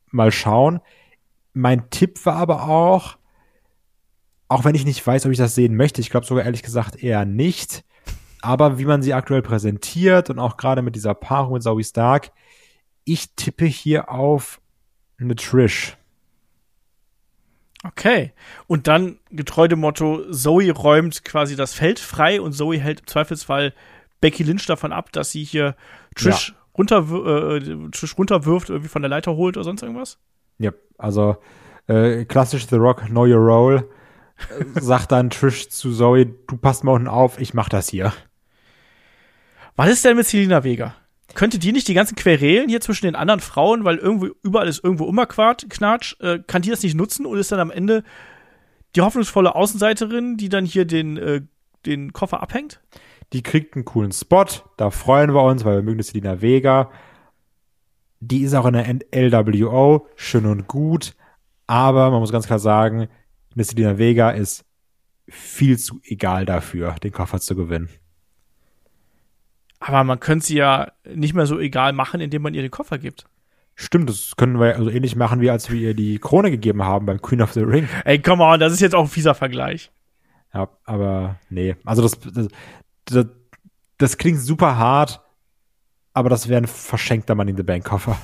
[0.08, 0.82] Mal schauen.
[1.54, 3.21] Mein Tipp war aber auch,
[4.52, 7.02] auch wenn ich nicht weiß, ob ich das sehen möchte, ich glaube sogar ehrlich gesagt
[7.02, 7.86] eher nicht,
[8.42, 12.34] aber wie man sie aktuell präsentiert und auch gerade mit dieser Paarung mit Zoe Stark,
[13.06, 14.60] ich tippe hier auf
[15.18, 15.96] eine Trish.
[17.86, 18.34] Okay.
[18.68, 23.08] Und dann getreu dem Motto, Zoe räumt quasi das Feld frei und Zoe hält im
[23.08, 23.74] Zweifelsfall
[24.20, 25.78] Becky Lynch davon ab, dass sie hier
[26.18, 26.56] Trish, ja.
[26.78, 30.20] runter, äh, Trish runterwirft, irgendwie von der Leiter holt oder sonst irgendwas?
[30.58, 31.38] Ja, also
[31.88, 33.88] äh, klassisch The Rock, Know Your Role.
[34.76, 38.14] Sagt dann Trish zu Zoe, du passt mal unten auf, ich mach das hier.
[39.76, 40.96] Was ist denn mit Selina Vega?
[41.34, 44.84] könnte die nicht die ganzen Querelen hier zwischen den anderen Frauen, weil irgendwo überall ist
[44.84, 48.04] irgendwo immer Knatsch, äh, kann die das nicht nutzen und ist dann am Ende
[48.96, 51.42] die hoffnungsvolle Außenseiterin, die dann hier den, äh,
[51.86, 52.82] den Koffer abhängt?
[53.34, 54.46] Die kriegt einen coolen Spot,
[54.78, 56.92] da freuen wir uns, weil wir mögen das Selina Vega.
[58.20, 61.16] Die ist auch in der LWO, schön und gut,
[61.66, 63.08] aber man muss ganz klar sagen,
[63.56, 64.66] Selina Vega ist
[65.28, 67.90] viel zu egal dafür, den Koffer zu gewinnen.
[69.80, 72.98] Aber man könnte sie ja nicht mehr so egal machen, indem man ihr den Koffer
[72.98, 73.26] gibt.
[73.76, 77.06] Stimmt, das können wir also ähnlich machen, wie als wir ihr die Krone gegeben haben
[77.06, 77.88] beim Queen of the Ring.
[78.06, 79.92] Ey, come on, das ist jetzt auch ein fieser Vergleich.
[80.54, 81.76] Ja, aber nee.
[81.86, 82.48] Also das, das,
[83.06, 83.26] das,
[83.98, 85.22] das klingt super hart,
[86.14, 88.18] aber das wäre ein verschenkter Money in the Bank Koffer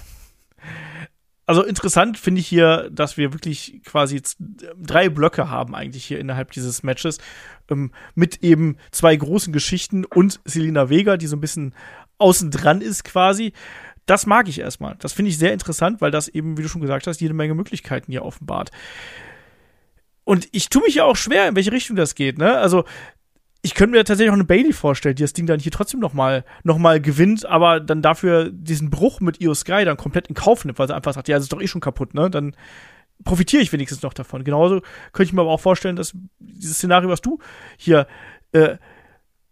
[1.48, 4.22] also interessant finde ich hier, dass wir wirklich quasi
[4.78, 7.20] drei Blöcke haben eigentlich hier innerhalb dieses Matches
[7.70, 11.74] ähm, mit eben zwei großen Geschichten und Selina Vega, die so ein bisschen
[12.18, 13.54] außen dran ist quasi.
[14.06, 14.96] Das mag ich erstmal.
[15.00, 17.56] Das finde ich sehr interessant, weil das eben, wie du schon gesagt hast, jede Menge
[17.56, 18.72] Möglichkeiten hier offenbart.
[20.26, 22.38] Und ich tue mich ja auch schwer, in welche Richtung das geht.
[22.38, 22.58] Ne?
[22.58, 22.84] Also
[23.62, 26.14] ich könnte mir tatsächlich auch eine Bailey vorstellen, die das Ding dann hier trotzdem noch
[26.14, 30.36] mal, noch mal gewinnt, aber dann dafür diesen Bruch mit Io Sky dann komplett in
[30.36, 32.30] Kauf nimmt, weil sie einfach sagt, ja, das ist doch eh schon kaputt, ne?
[32.30, 32.56] Dann
[33.24, 34.44] profitiere ich wenigstens noch davon.
[34.44, 34.82] Genauso
[35.12, 37.40] könnte ich mir aber auch vorstellen, dass dieses Szenario, was du
[37.78, 38.08] hier
[38.52, 38.78] äh,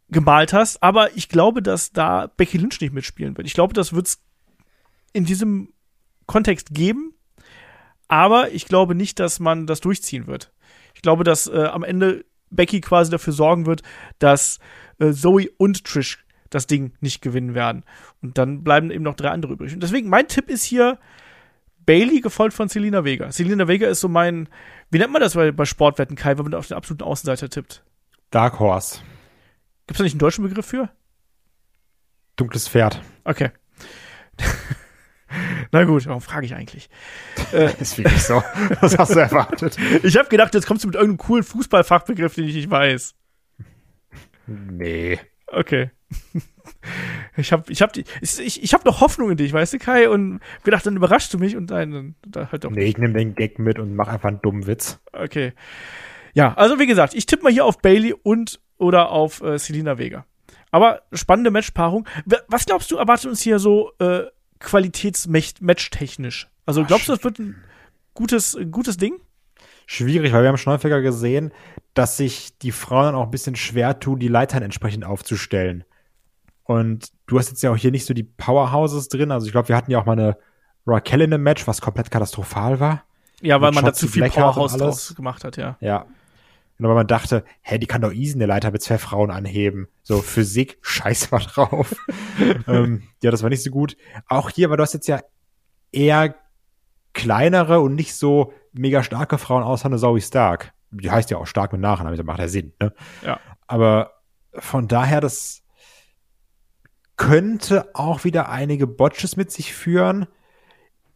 [0.09, 3.47] gemalt hast, aber ich glaube, dass da Becky Lynch nicht mitspielen wird.
[3.47, 4.21] Ich glaube, das wird es
[5.13, 5.73] in diesem
[6.27, 7.13] Kontext geben,
[8.07, 10.53] aber ich glaube nicht, dass man das durchziehen wird.
[10.93, 12.25] Ich glaube, dass äh, am Ende
[12.55, 13.81] Becky quasi dafür sorgen wird,
[14.19, 14.59] dass
[14.99, 17.83] äh, Zoe und Trish das Ding nicht gewinnen werden.
[18.21, 19.73] Und dann bleiben eben noch drei andere übrig.
[19.73, 20.99] Und deswegen, mein Tipp ist hier
[21.85, 23.31] Bailey gefolgt von Selina Vega.
[23.31, 24.49] Selina Vega ist so mein,
[24.89, 27.83] wie nennt man das bei, bei Sportwetten, Kai, wenn man auf den absoluten Außenseiter tippt?
[28.31, 28.99] Dark Horse.
[29.87, 30.89] Gibt es da nicht einen deutschen Begriff für?
[32.35, 33.01] Dunkles Pferd.
[33.23, 33.51] Okay.
[35.71, 36.89] Na gut, warum frage ich eigentlich?
[37.53, 38.41] Äh, ist wirklich so.
[38.81, 39.77] Was hast du erwartet?
[40.03, 43.13] ich habe gedacht, jetzt kommst du mit irgendeinem coolen Fußballfachbegriff, den ich nicht weiß.
[44.47, 45.19] Nee.
[45.47, 45.91] Okay.
[47.37, 50.07] Ich habe ich hab die, ich, ich hab noch Hoffnung in dich, weißt du, Kai?
[50.07, 52.71] Und gedacht, dann überraschst du mich und dann, dann halt doch.
[52.71, 55.01] Nee, ich nehme den Gag mit und mach einfach einen dummen Witz.
[55.11, 55.53] Okay.
[56.33, 59.97] Ja, also wie gesagt, ich tippe mal hier auf Bailey und oder auf äh, Selina
[59.97, 60.25] Vega.
[60.71, 62.07] Aber spannende Matchpaarung.
[62.47, 64.23] Was glaubst du, erwartet uns hier so äh,
[64.59, 66.49] qualitätsmatch-technisch?
[66.65, 67.55] Also glaubst du, das wird ein
[68.13, 69.19] gutes, ein gutes Ding?
[69.87, 71.51] Schwierig, weil wir haben schon häufiger gesehen,
[71.93, 75.83] dass sich die Frauen dann auch ein bisschen schwer tun, die Leitern entsprechend aufzustellen.
[76.63, 79.31] Und du hast jetzt ja auch hier nicht so die Powerhouses drin.
[79.31, 80.37] Also ich glaube, wir hatten ja auch mal eine
[80.87, 83.03] Raquel in einem Match, was komplett katastrophal war.
[83.41, 85.77] Ja, weil man da zu viel Powerhouse draus gemacht hat, ja.
[85.79, 86.05] Ja.
[86.77, 89.87] Und weil man dachte, hä, die kann doch easy eine Leiter mit zwei Frauen anheben.
[90.03, 91.95] So, Physik, scheiß mal drauf.
[92.67, 93.95] ähm, ja, das war nicht so gut.
[94.27, 95.21] Auch hier, weil du hast jetzt ja
[95.91, 96.35] eher
[97.13, 100.73] kleinere und nicht so mega starke Frauen außer eine Zoe Stark.
[100.91, 102.93] die heißt ja auch stark mit Nachnamen, das macht ja Sinn, ne?
[103.25, 103.39] Ja.
[103.67, 104.11] Aber
[104.53, 105.63] von daher, das
[107.17, 110.27] könnte auch wieder einige Botches mit sich führen.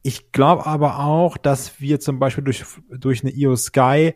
[0.01, 4.15] Ich glaube aber auch, dass wir zum Beispiel durch, durch eine Io Sky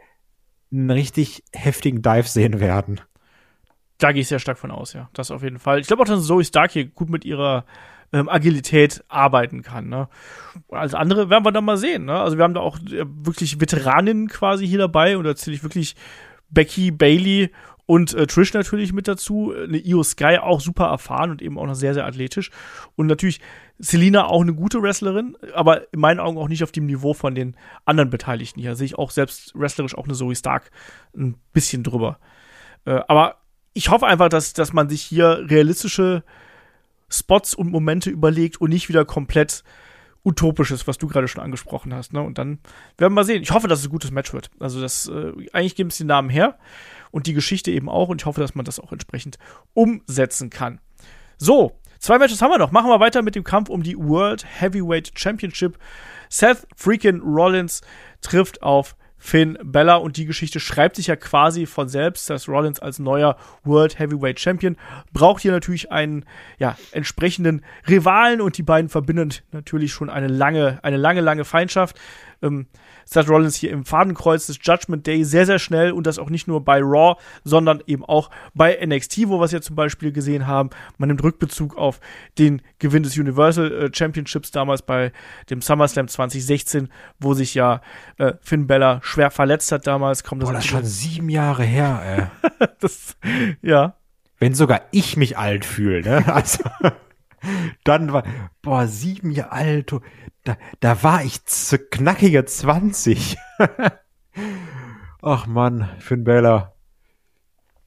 [0.73, 2.99] einen richtig heftigen Dive sehen werden.
[3.99, 5.09] Da gehe ich sehr stark von aus, ja.
[5.13, 5.79] Das auf jeden Fall.
[5.79, 7.65] Ich glaube auch, dass Zoe Stark hier gut mit ihrer
[8.11, 9.89] ähm, Agilität arbeiten kann.
[9.89, 10.07] Ne?
[10.67, 12.05] Und als andere werden wir dann mal sehen.
[12.05, 12.19] Ne?
[12.19, 15.63] Also wir haben da auch äh, wirklich Veteraninnen quasi hier dabei und da zähle ich
[15.63, 15.95] wirklich
[16.49, 17.51] Becky, Bailey
[17.85, 19.53] und äh, Trish natürlich mit dazu.
[19.53, 22.49] Eine Io Sky auch super erfahren und eben auch noch sehr, sehr athletisch.
[22.95, 23.41] Und natürlich
[23.77, 27.35] Selina auch eine gute Wrestlerin, aber in meinen Augen auch nicht auf dem Niveau von
[27.35, 28.75] den anderen Beteiligten hier.
[28.75, 30.71] Sehe ich auch selbst wrestlerisch auch eine Zoe Stark
[31.15, 32.19] ein bisschen drüber.
[32.85, 33.37] Äh, aber
[33.73, 36.23] ich hoffe einfach, dass, dass man sich hier realistische
[37.09, 39.63] Spots und Momente überlegt und nicht wieder komplett
[40.23, 42.13] utopisches, was du gerade schon angesprochen hast.
[42.13, 42.21] Ne?
[42.21, 42.59] Und dann
[42.97, 43.41] werden wir mal sehen.
[43.41, 44.51] Ich hoffe, dass es ein gutes Match wird.
[44.59, 46.57] Also das äh, eigentlich geben es den Namen her
[47.13, 48.09] und die Geschichte eben auch.
[48.09, 49.37] Und ich hoffe, dass man das auch entsprechend
[49.73, 50.81] umsetzen kann.
[51.37, 52.71] So, zwei Matches haben wir noch.
[52.71, 55.77] Machen wir weiter mit dem Kampf um die World Heavyweight Championship.
[56.29, 57.81] Seth freaking Rollins
[58.21, 62.25] trifft auf Finn Bella und die Geschichte schreibt sich ja quasi von selbst.
[62.25, 64.75] Seth Rollins als neuer World Heavyweight Champion
[65.13, 66.25] braucht hier natürlich einen
[66.57, 71.97] ja, entsprechenden Rivalen und die beiden verbinden natürlich schon eine lange, eine lange, lange Feindschaft.
[72.41, 72.65] Ähm,
[73.05, 76.47] Seth Rollins hier im Fadenkreuz des Judgment Day sehr, sehr schnell und das auch nicht
[76.47, 80.47] nur bei Raw, sondern eben auch bei NXT, wo wir es ja zum Beispiel gesehen
[80.47, 80.69] haben.
[80.97, 81.99] Man nimmt Rückbezug auf
[82.37, 85.11] den Gewinn des Universal äh, Championships damals bei
[85.49, 86.89] dem SummerSlam 2016,
[87.19, 87.81] wo sich ja
[88.17, 90.23] äh, Finn Bella schwer verletzt hat damals.
[90.23, 92.67] Kommt das, Boah, das ist schon sieben Jahre her, ey.
[92.79, 93.17] das,
[93.61, 93.95] ja.
[94.39, 96.33] Wenn sogar ich mich alt fühle, ne?
[96.33, 96.63] Also,
[97.83, 98.23] dann war,
[98.61, 99.95] boah, sieben Jahre alt,
[100.43, 103.37] da, da war ich zu knackige 20.
[105.21, 106.73] Ach Mann, Finn Balor.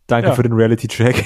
[0.07, 0.35] Danke Ja.
[0.35, 1.25] für den Reality-Check.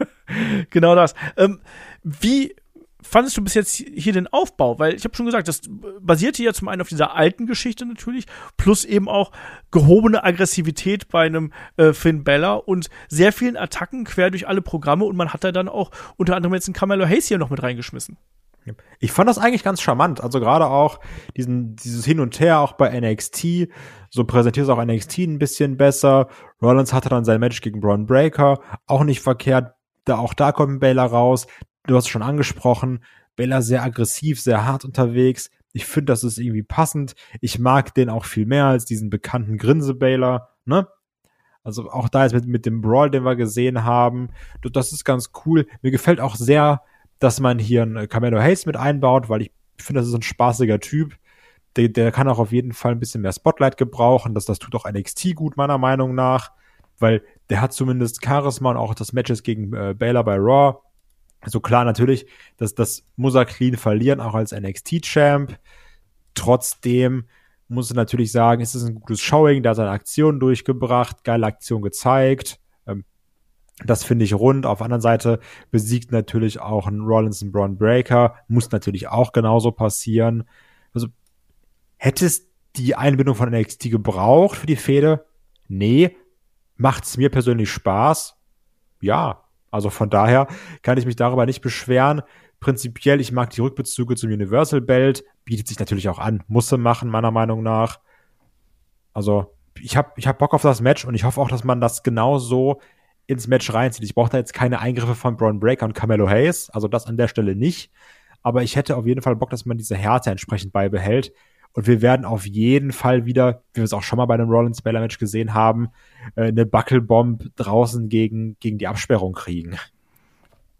[0.70, 1.14] genau das.
[1.36, 1.60] Ähm,
[2.02, 2.54] wie
[3.02, 4.78] fandest du bis jetzt hier den Aufbau?
[4.78, 5.62] Weil ich habe schon gesagt, das
[6.00, 8.26] basierte ja zum einen auf dieser alten Geschichte natürlich,
[8.56, 9.32] plus eben auch
[9.70, 15.04] gehobene Aggressivität bei einem äh, Finn Balor und sehr vielen Attacken quer durch alle Programme
[15.04, 17.62] und man hat da dann auch unter anderem jetzt einen Carmelo Hayes hier noch mit
[17.62, 18.16] reingeschmissen.
[18.98, 20.22] Ich fand das eigentlich ganz charmant.
[20.22, 21.00] Also gerade auch
[21.36, 23.68] diesen, dieses Hin und Her auch bei NXT.
[24.10, 26.28] So präsentiert es auch NXT ein bisschen besser.
[26.60, 28.60] Rollins hatte dann sein Match gegen Braun Breaker.
[28.86, 29.74] Auch nicht verkehrt.
[30.04, 31.46] Da, auch da kommt Baylor raus.
[31.86, 33.04] Du hast es schon angesprochen.
[33.36, 35.50] Baylor sehr aggressiv, sehr hart unterwegs.
[35.72, 37.14] Ich finde, das ist irgendwie passend.
[37.40, 40.88] Ich mag den auch viel mehr als diesen bekannten Grinse Baylor, ne?
[41.62, 44.30] Also auch da jetzt mit, mit dem Brawl, den wir gesehen haben.
[44.72, 45.66] Das ist ganz cool.
[45.82, 46.82] Mir gefällt auch sehr,
[47.18, 50.80] dass man hier einen Camelo Hayes mit einbaut, weil ich finde, das ist ein spaßiger
[50.80, 51.16] Typ.
[51.76, 54.34] Der, der kann auch auf jeden Fall ein bisschen mehr Spotlight gebrauchen.
[54.34, 56.50] Das, das tut auch NXT gut, meiner Meinung nach,
[56.98, 60.78] weil der hat zumindest Charisma und auch das Matches gegen äh, Baylor bei Raw.
[61.46, 62.26] So klar, natürlich,
[62.58, 65.58] das, das muss er clean verlieren, auch als NXT-Champ.
[66.34, 67.24] Trotzdem
[67.68, 71.82] muss er natürlich sagen, es ist ein gutes Showing, hat seine Aktionen durchgebracht, geile Aktion
[71.82, 72.60] gezeigt.
[72.86, 73.04] Ähm,
[73.84, 74.66] das finde ich rund.
[74.66, 78.34] Auf der anderen Seite besiegt natürlich auch ein Rollins und Braun Breaker.
[78.48, 80.44] Muss natürlich auch genauso passieren.
[80.92, 81.08] Also
[81.96, 85.24] hätte es die Einbindung von NXT gebraucht für die Fehde?
[85.68, 86.16] Nee.
[86.76, 88.36] Macht es mir persönlich Spaß?
[89.00, 89.44] Ja.
[89.70, 90.46] Also von daher
[90.82, 92.22] kann ich mich darüber nicht beschweren.
[92.60, 95.24] Prinzipiell, ich mag die Rückbezüge zum Universal Belt.
[95.44, 96.42] Bietet sich natürlich auch an.
[96.48, 98.00] Muss machen, meiner Meinung nach.
[99.12, 101.80] Also ich habe ich hab Bock auf das Match und ich hoffe auch, dass man
[101.80, 102.80] das genau so
[103.26, 104.04] ins Match reinzieht.
[104.04, 107.16] Ich brauche da jetzt keine Eingriffe von Braun Breaker und Carmelo Hayes, also das an
[107.16, 107.90] der Stelle nicht.
[108.42, 111.32] Aber ich hätte auf jeden Fall Bock, dass man diese Härte entsprechend beibehält.
[111.72, 114.50] Und wir werden auf jeden Fall wieder, wie wir es auch schon mal bei einem
[114.50, 115.88] Rollins Baylor Match gesehen haben,
[116.34, 119.76] äh, eine Buckelbomb draußen gegen, gegen die Absperrung kriegen.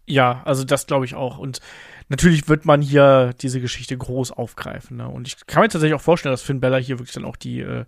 [0.07, 1.39] Ja, also das glaube ich auch.
[1.39, 1.61] Und
[2.09, 4.97] natürlich wird man hier diese Geschichte groß aufgreifen.
[4.97, 5.09] Ne?
[5.09, 7.61] Und ich kann mir tatsächlich auch vorstellen, dass Finn Bella hier wirklich dann auch die,
[7.61, 7.85] äh,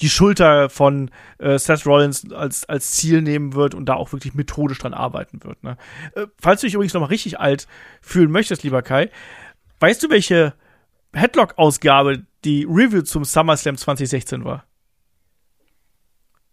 [0.00, 4.34] die Schulter von äh, Seth Rollins als, als Ziel nehmen wird und da auch wirklich
[4.34, 5.62] methodisch dran arbeiten wird.
[5.64, 5.76] Ne?
[6.14, 7.66] Äh, falls du dich übrigens noch mal richtig alt
[8.00, 9.10] fühlen möchtest, lieber Kai,
[9.80, 10.54] weißt du, welche
[11.14, 14.64] Headlock-Ausgabe die Review zum SummerSlam 2016 war?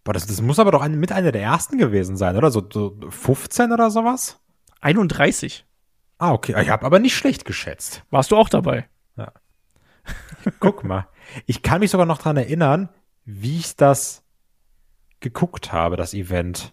[0.04, 2.50] Boah, das, das muss aber doch ein, mit einer der ersten gewesen sein, oder?
[2.50, 4.40] So, so 15 oder sowas?
[4.80, 5.64] 31.
[6.18, 6.60] Ah, okay.
[6.60, 8.04] Ich habe aber nicht schlecht geschätzt.
[8.10, 8.88] Warst du auch dabei?
[10.60, 11.06] Guck mal.
[11.46, 12.88] Ich kann mich sogar noch dran erinnern,
[13.24, 14.24] wie ich das
[15.20, 16.72] geguckt habe, das Event.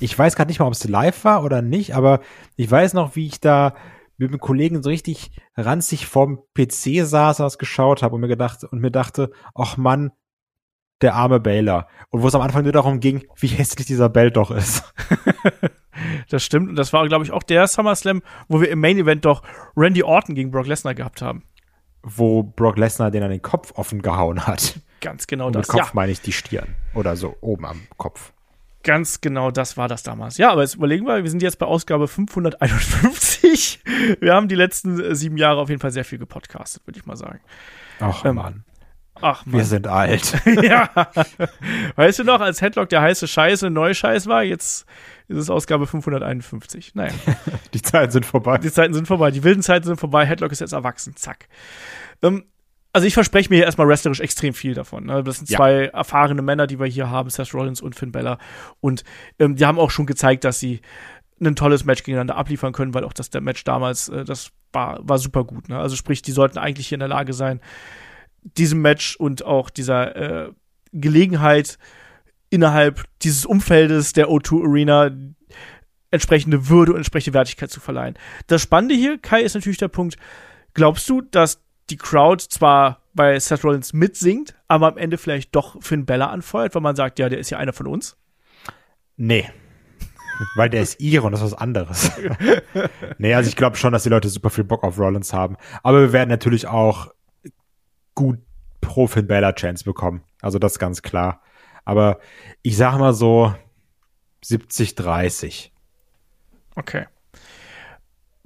[0.00, 2.20] Ich weiß gerade nicht mal, ob es live war oder nicht, aber
[2.56, 3.74] ich weiß noch, wie ich da
[4.18, 8.64] mit einem Kollegen so richtig ranzig vorm PC saß, das geschaut habe und mir gedacht
[8.64, 10.12] und mir dachte, ach Mann,
[11.00, 11.86] der arme Baylor.
[12.10, 14.92] Und wo es am Anfang nur darum ging, wie hässlich dieser Belt doch ist.
[16.28, 16.68] das stimmt.
[16.68, 19.42] Und das war, glaube ich, auch der SummerSlam, wo wir im Main Event doch
[19.76, 21.44] Randy Orton gegen Brock Lesnar gehabt haben.
[22.02, 24.80] Wo Brock Lesnar den an den Kopf offen gehauen hat.
[25.00, 25.68] Ganz genau Und das.
[25.68, 25.94] mit Kopf ja.
[25.94, 26.74] meine ich die Stirn.
[26.94, 28.32] Oder so oben am Kopf.
[28.84, 30.38] Ganz genau das war das damals.
[30.38, 33.80] Ja, aber jetzt überlegen wir, wir sind jetzt bei Ausgabe 551.
[34.20, 37.04] Wir haben die letzten äh, sieben Jahre auf jeden Fall sehr viel gepodcastet, würde ich
[37.06, 37.40] mal sagen.
[38.00, 38.64] Ach Ähm, Mann,
[39.20, 39.64] Ach wir man.
[39.64, 40.32] sind alt.
[40.62, 40.88] ja.
[41.96, 44.86] Weißt du noch, als Headlock der heiße Scheiße neu Scheiß war, jetzt
[45.26, 46.94] ist es Ausgabe 551.
[46.94, 47.12] Naja,
[47.74, 48.58] Die Zeiten sind vorbei.
[48.58, 51.48] die Zeiten sind vorbei, die wilden Zeiten sind vorbei, Headlock ist jetzt erwachsen, zack.
[52.22, 52.44] Ähm,
[52.92, 55.04] also ich verspreche mir hier erstmal wrestlerisch extrem viel davon.
[55.06, 55.22] Ne?
[55.22, 55.58] Das sind Ja.
[55.58, 58.38] zwei erfahrene Männer, die wir hier haben, Seth Rollins und Finn Bella.
[58.80, 59.04] Und
[59.38, 60.80] ähm, die haben auch schon gezeigt, dass sie
[61.40, 64.98] ein tolles Match gegeneinander abliefern können, weil auch das der Match damals, äh, das war,
[65.02, 65.68] war super gut.
[65.68, 65.78] Ne?
[65.78, 67.60] Also sprich, die sollten eigentlich hier in der Lage sein,
[68.42, 70.52] diesem Match und auch dieser äh,
[70.92, 71.78] Gelegenheit
[72.50, 75.10] innerhalb dieses Umfeldes der O2 Arena
[76.10, 78.14] entsprechende Würde und entsprechende Wertigkeit zu verleihen.
[78.46, 80.16] Das Spannende hier, Kai, ist natürlich der Punkt,
[80.72, 81.60] glaubst du, dass
[81.90, 86.74] die Crowd zwar bei Seth Rollins mitsingt, aber am Ende vielleicht doch Finn Bella anfeuert,
[86.74, 88.16] weil man sagt, ja, der ist ja einer von uns?
[89.16, 89.50] Nee.
[90.54, 92.12] Weil der ist ihre und das ist was anderes.
[93.18, 95.56] nee, also ich glaube schon, dass die Leute super viel Bock auf Rollins haben.
[95.82, 97.12] Aber wir werden natürlich auch
[98.14, 98.38] gut
[98.80, 100.22] pro Finn Balor Chance bekommen.
[100.40, 101.42] Also das ist ganz klar.
[101.84, 102.20] Aber
[102.62, 103.52] ich sage mal so
[104.44, 105.72] 70, 30.
[106.76, 107.06] Okay.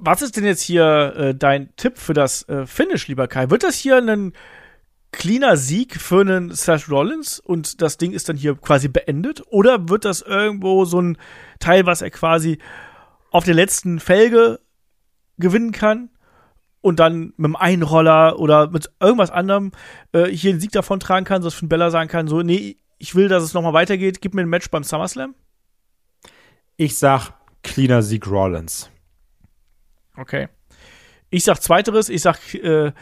[0.05, 3.51] Was ist denn jetzt hier äh, dein Tipp für das äh, Finish, lieber Kai?
[3.51, 4.33] Wird das hier ein
[5.13, 9.45] cleaner Sieg für einen Seth Rollins und das Ding ist dann hier quasi beendet?
[9.51, 11.19] Oder wird das irgendwo so ein
[11.61, 12.59] Teil, was er quasi
[13.31, 14.59] auf der letzten Felge
[15.39, 16.11] gewinnen kann
[16.81, 19.71] und dann mit dem Einroller oder mit irgendwas anderem
[20.11, 23.15] äh, hier den Sieg davon tragen kann, sodass Finn Bella sagen kann, so, nee, ich
[23.15, 25.37] will, dass es nochmal weitergeht, gib mir ein Match beim SummerSlam?
[26.77, 28.91] Ich sag cleaner Sieg Rollins.
[30.17, 30.49] Okay.
[31.31, 32.93] Ich sag zweiteres, ich sag äh,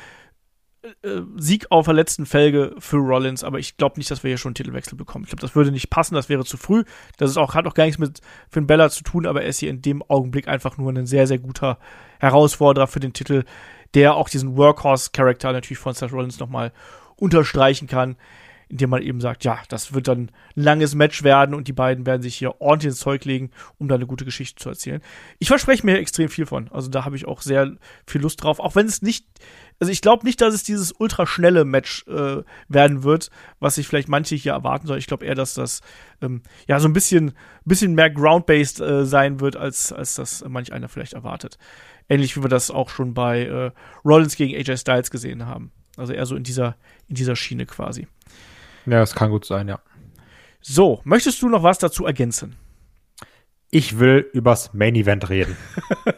[0.82, 4.38] äh, Sieg auf der letzten Felge für Rollins, aber ich glaube nicht, dass wir hier
[4.38, 5.24] schon einen Titelwechsel bekommen.
[5.24, 6.84] Ich glaube, das würde nicht passen, das wäre zu früh.
[7.18, 9.58] Das ist auch, hat auch gar nichts mit Finn Bella zu tun, aber er ist
[9.58, 11.78] hier in dem Augenblick einfach nur ein sehr, sehr guter
[12.18, 13.44] Herausforderer für den Titel,
[13.94, 16.72] der auch diesen Workhorse-Charakter natürlich von Seth Rollins nochmal
[17.16, 18.16] unterstreichen kann,
[18.70, 22.06] indem man eben sagt, ja, das wird dann ein langes Match werden und die beiden
[22.06, 25.02] werden sich hier ordentlich ins Zeug legen, um da eine gute Geschichte zu erzählen.
[25.40, 26.68] Ich verspreche mir extrem viel von.
[26.70, 27.72] Also da habe ich auch sehr
[28.06, 29.26] viel Lust drauf, auch wenn es nicht,
[29.80, 34.08] also ich glaube nicht, dass es dieses ultraschnelle Match äh, werden wird, was sich vielleicht
[34.08, 34.98] manche hier erwarten soll.
[34.98, 35.80] Ich glaube eher, dass das
[36.22, 37.32] ähm, ja so ein bisschen,
[37.64, 41.58] bisschen mehr ground-based äh, sein wird, als, als das manch einer vielleicht erwartet.
[42.08, 43.70] Ähnlich wie wir das auch schon bei äh,
[44.04, 45.72] Rollins gegen AJ Styles gesehen haben.
[45.96, 46.76] Also eher so in dieser,
[47.08, 48.06] in dieser Schiene quasi.
[48.90, 49.78] Ja, das kann gut sein, ja.
[50.60, 52.56] So, möchtest du noch was dazu ergänzen?
[53.70, 55.56] Ich will übers Main Event reden.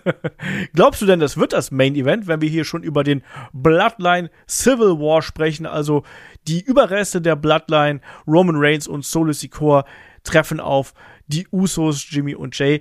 [0.73, 4.31] Glaubst du denn, das wird das Main Event, wenn wir hier schon über den Bloodline
[4.49, 5.67] Civil War sprechen?
[5.67, 6.03] Also
[6.49, 9.85] die Überreste der Bloodline, Roman Reigns und Solo Sikoa
[10.25, 10.95] treffen auf
[11.27, 12.81] die Usos, Jimmy und Jay.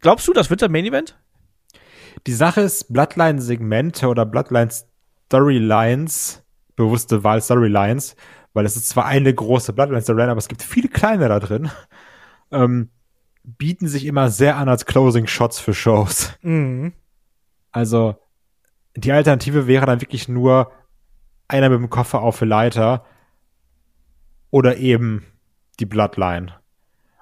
[0.00, 1.18] Glaubst du, das wird das Main Event?
[2.26, 6.43] Die Sache ist, Bloodline-Segmente oder Bloodline-Storylines,
[6.76, 8.16] bewusste Wahl Storylines,
[8.52, 11.70] weil es ist zwar eine große Bloodline-Storyline, aber es gibt viele kleine da drin,
[12.50, 12.90] ähm,
[13.42, 16.32] bieten sich immer sehr an als Closing-Shots für Shows.
[16.42, 16.92] Mhm.
[17.72, 18.16] Also,
[18.96, 20.70] die Alternative wäre dann wirklich nur
[21.48, 23.04] einer mit dem Koffer auf der Leiter
[24.50, 25.26] oder eben
[25.80, 26.54] die Bloodline.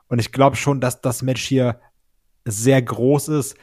[0.09, 1.81] Und ich glaube schon, dass das Match hier
[2.45, 3.57] sehr groß ist,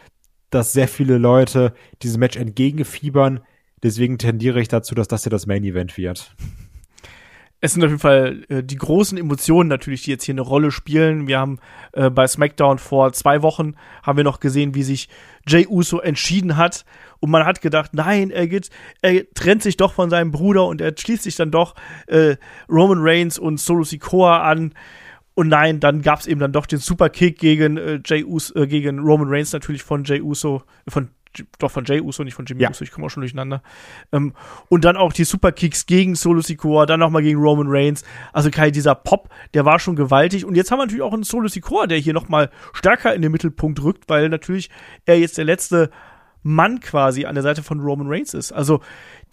[0.49, 3.41] dass sehr viele Leute diesem Match entgegenfiebern.
[3.83, 6.35] Deswegen tendiere ich dazu, dass das hier das Main Event wird.
[7.61, 10.71] Es sind auf jeden Fall äh, die großen Emotionen natürlich, die jetzt hier eine Rolle
[10.71, 11.27] spielen.
[11.27, 11.59] Wir haben
[11.91, 15.09] äh, bei SmackDown vor zwei Wochen haben wir noch gesehen, wie sich
[15.45, 16.85] Jay Uso entschieden hat.
[17.19, 18.69] Und man hat gedacht, nein, er geht,
[19.01, 21.75] er trennt sich doch von seinem Bruder und er schließt sich dann doch
[22.07, 22.37] äh,
[22.69, 24.73] Roman Reigns und Solo Sikoa an.
[25.33, 28.67] Und nein, dann gab es eben dann doch den Superkick gegen äh, Jay Uso, äh,
[28.67, 31.09] gegen Roman Reigns natürlich von Jay Uso, von
[31.59, 32.69] doch von Jay Uso, nicht von Jimmy Ja.
[32.69, 33.61] Uso, ich komme auch schon durcheinander.
[34.11, 34.33] Ähm,
[34.67, 38.03] und dann auch die Superkicks gegen Solo Sikoa, dann nochmal gegen Roman Reigns.
[38.33, 40.45] Also Kai, dieser Pop, der war schon gewaltig.
[40.45, 43.31] Und jetzt haben wir natürlich auch einen Solo Sikoa, der hier nochmal stärker in den
[43.31, 44.69] Mittelpunkt rückt, weil natürlich
[45.05, 45.89] er jetzt der letzte
[46.41, 48.51] Mann quasi an der Seite von Roman Reigns ist.
[48.51, 48.81] Also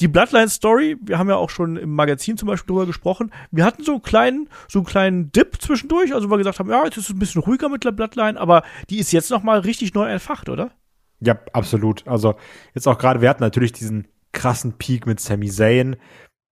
[0.00, 3.84] die Bloodline-Story, wir haben ja auch schon im Magazin zum Beispiel drüber gesprochen, wir hatten
[3.84, 7.04] so einen kleinen, so einen kleinen Dip zwischendurch, also wir gesagt haben, ja, jetzt ist
[7.04, 10.48] es ein bisschen ruhiger mit der Bloodline, aber die ist jetzt nochmal richtig neu entfacht,
[10.48, 10.72] oder?
[11.20, 12.06] Ja, absolut.
[12.06, 12.34] Also
[12.74, 15.96] jetzt auch gerade, wir hatten natürlich diesen krassen Peak mit Sami Zayn,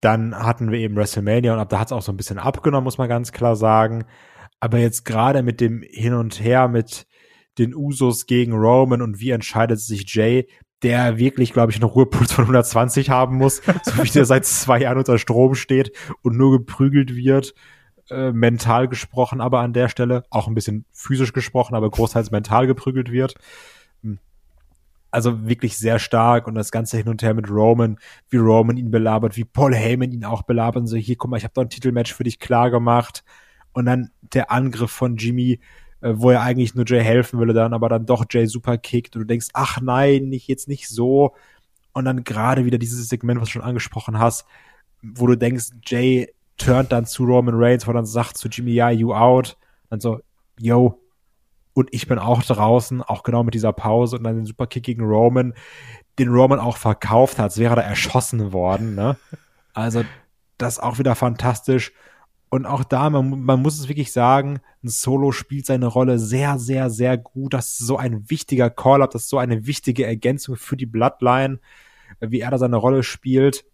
[0.00, 2.84] Dann hatten wir eben WrestleMania und ab da hat es auch so ein bisschen abgenommen,
[2.84, 4.04] muss man ganz klar sagen.
[4.60, 7.06] Aber jetzt gerade mit dem Hin und Her mit
[7.58, 10.48] den Usos gegen Roman und wie entscheidet sich Jay,
[10.82, 14.80] der wirklich, glaube ich, einen Ruhepuls von 120 haben muss, so wie der seit zwei
[14.80, 15.92] Jahren unter Strom steht
[16.22, 17.54] und nur geprügelt wird,
[18.10, 22.66] äh, mental gesprochen, aber an der Stelle auch ein bisschen physisch gesprochen, aber großteils mental
[22.66, 23.34] geprügelt wird.
[25.14, 27.98] Also wirklich sehr stark und das ganze hin und her mit Roman,
[28.30, 31.36] wie Roman ihn belabert, wie Paul Heyman ihn auch belabert und so, hier, guck mal,
[31.36, 33.22] ich habe doch ein Titelmatch für dich klar gemacht.
[33.72, 35.60] Und dann der Angriff von Jimmy,
[36.00, 39.14] äh, wo er eigentlich nur Jay helfen würde, dann aber dann doch Jay super kickt
[39.14, 41.34] und du denkst, ach nein, nicht jetzt nicht so.
[41.92, 44.46] Und dann gerade wieder dieses Segment, was du schon angesprochen hast,
[45.00, 48.72] wo du denkst, Jay turnt dann zu Roman Reigns, wo er dann sagt zu Jimmy,
[48.72, 49.56] ja, you out.
[49.90, 50.18] Dann so,
[50.58, 50.98] yo,
[51.74, 55.02] und ich bin auch draußen, auch genau mit dieser Pause und dann den Superkick gegen
[55.02, 55.54] Roman,
[56.18, 59.16] den Roman auch verkauft hat, als wäre er erschossen worden, ne?
[59.76, 60.04] Also,
[60.56, 61.92] das auch wieder fantastisch.
[62.48, 66.60] Und auch da, man, man muss es wirklich sagen, ein Solo spielt seine Rolle sehr,
[66.60, 67.54] sehr, sehr gut.
[67.54, 71.58] Das ist so ein wichtiger Call-Up, das ist so eine wichtige Ergänzung für die Bloodline,
[72.20, 73.64] wie er da seine Rolle spielt.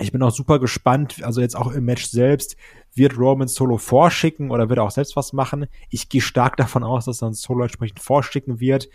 [0.00, 2.56] Ich bin auch super gespannt, also jetzt auch im Match selbst,
[2.94, 5.66] wird Roman Solo vorschicken oder wird er auch selbst was machen?
[5.88, 8.88] Ich gehe stark davon aus, dass er ein Solo entsprechend vorschicken wird.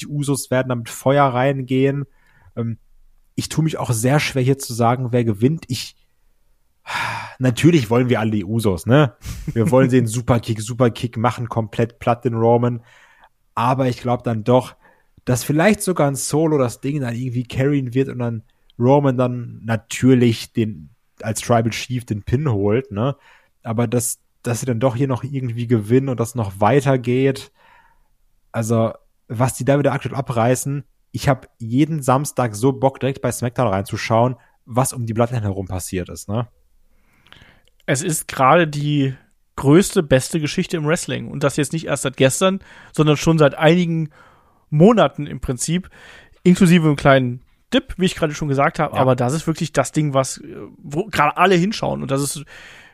[0.00, 2.06] Die Usos werden damit Feuer reingehen.
[2.56, 2.78] Ähm,
[3.34, 5.64] ich tue mich auch sehr schwer hier zu sagen, wer gewinnt.
[5.68, 5.96] Ich
[7.38, 9.14] natürlich wollen wir alle die Usos, ne?
[9.52, 12.82] Wir wollen den Superkick, Superkick machen, komplett platt den Roman.
[13.54, 14.76] Aber ich glaube dann doch,
[15.24, 18.42] dass vielleicht sogar ein Solo das Ding dann irgendwie carryen wird und dann
[18.78, 20.90] Roman dann natürlich den
[21.22, 23.16] als Tribal Chief den Pin holt, ne?
[23.62, 27.50] Aber dass, dass sie dann doch hier noch irgendwie gewinnen und das noch weitergeht.
[28.52, 28.92] Also,
[29.26, 33.68] was die da wieder aktuell abreißen, ich habe jeden Samstag so Bock, direkt bei SmackDown
[33.68, 36.48] reinzuschauen, was um die Bloodline herum passiert ist, ne?
[37.88, 39.14] es ist gerade die
[39.56, 41.30] größte, beste Geschichte im Wrestling.
[41.30, 42.60] Und das jetzt nicht erst seit gestern,
[42.92, 44.10] sondern schon seit einigen
[44.68, 45.88] Monaten im Prinzip,
[46.42, 47.40] inklusive einem kleinen
[47.72, 48.94] Dip, wie ich gerade schon gesagt habe.
[48.94, 49.00] Ja.
[49.00, 50.40] Aber das ist wirklich das Ding, was
[50.78, 52.02] wo gerade alle hinschauen.
[52.02, 52.44] Und das ist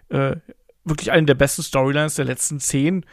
[0.08, 0.36] äh,
[0.84, 3.04] wirklich eine der besten Storylines der letzten zehn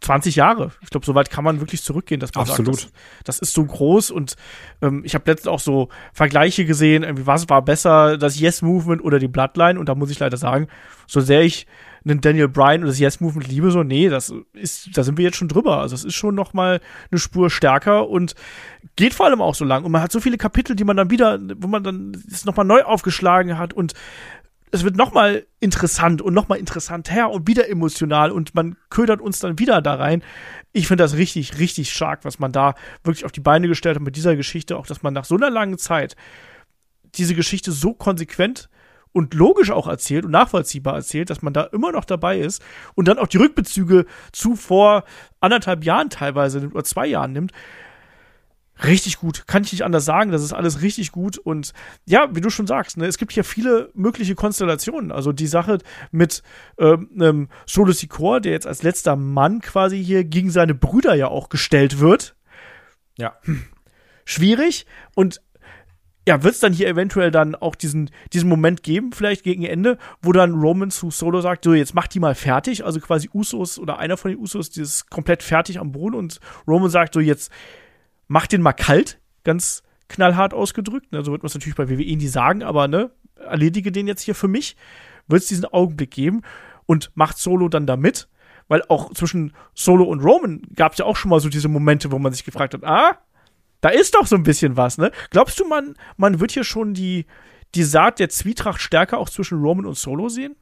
[0.00, 0.72] 20 Jahre.
[0.82, 2.80] Ich glaube, so weit kann man wirklich zurückgehen, dass man Absolut.
[2.80, 4.36] sagt, das, das ist so groß und
[4.82, 9.18] ähm, ich habe letztens auch so Vergleiche gesehen, irgendwie was war besser, das Yes-Movement oder
[9.18, 10.68] die Bloodline und da muss ich leider sagen,
[11.06, 11.66] so sehr ich
[12.04, 15.36] einen Daniel Bryan oder das Yes-Movement liebe, so nee, das ist, da sind wir jetzt
[15.36, 15.78] schon drüber.
[15.78, 16.80] Also es ist schon noch mal
[17.10, 18.34] eine Spur stärker und
[18.96, 21.10] geht vor allem auch so lang und man hat so viele Kapitel, die man dann
[21.10, 23.94] wieder, wo man dann es noch mal neu aufgeschlagen hat und
[24.70, 29.58] es wird nochmal interessant und nochmal interessanter und wieder emotional und man ködert uns dann
[29.60, 30.24] wieder da rein.
[30.72, 32.74] Ich finde das richtig, richtig stark, was man da
[33.04, 35.48] wirklich auf die Beine gestellt hat mit dieser Geschichte, auch dass man nach so einer
[35.48, 36.16] langen Zeit
[37.14, 38.68] diese Geschichte so konsequent
[39.14, 42.62] und logisch auch erzählt und nachvollziehbar erzählt, dass man da immer noch dabei ist
[42.94, 45.04] und dann auch die Rückbezüge zu vor
[45.40, 47.52] anderthalb Jahren teilweise oder zwei Jahren nimmt
[48.82, 49.46] richtig gut.
[49.46, 50.32] Kann ich nicht anders sagen.
[50.32, 51.38] Das ist alles richtig gut.
[51.38, 51.72] Und
[52.06, 55.12] ja, wie du schon sagst, ne, es gibt hier viele mögliche Konstellationen.
[55.12, 55.78] Also die Sache
[56.10, 56.42] mit
[56.78, 61.28] ähm, einem Solo Sikoa, der jetzt als letzter Mann quasi hier gegen seine Brüder ja
[61.28, 62.34] auch gestellt wird.
[63.16, 63.36] Ja.
[63.42, 63.64] Hm.
[64.24, 64.86] Schwierig.
[65.14, 65.40] Und
[66.26, 69.98] ja, wird es dann hier eventuell dann auch diesen, diesen Moment geben, vielleicht gegen Ende,
[70.22, 73.78] wo dann Roman zu Solo sagt, so, jetzt mach die mal fertig, also quasi Usos
[73.78, 77.20] oder einer von den Usos, die ist komplett fertig am Boden und Roman sagt so,
[77.20, 77.52] jetzt
[78.26, 81.12] mach den mal kalt, ganz knallhart ausgedrückt.
[81.12, 81.24] Ne?
[81.24, 84.34] So wird man es natürlich bei WWE nie sagen, aber ne, erledige den jetzt hier
[84.34, 84.76] für mich.
[85.26, 86.42] Wird es diesen Augenblick geben
[86.86, 88.28] und macht Solo dann da mit.
[88.66, 92.10] Weil auch zwischen Solo und Roman gab es ja auch schon mal so diese Momente,
[92.10, 93.18] wo man sich gefragt hat, ah,
[93.84, 95.12] da ist doch so ein bisschen was, ne?
[95.28, 97.26] Glaubst du, man, man wird hier schon die,
[97.74, 100.56] die Saat der Zwietracht stärker auch zwischen Roman und Solo sehen?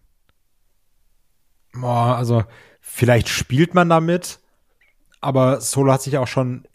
[1.73, 2.43] Boah, also
[2.81, 4.41] vielleicht spielt man damit,
[5.20, 6.66] aber Solo hat sich auch schon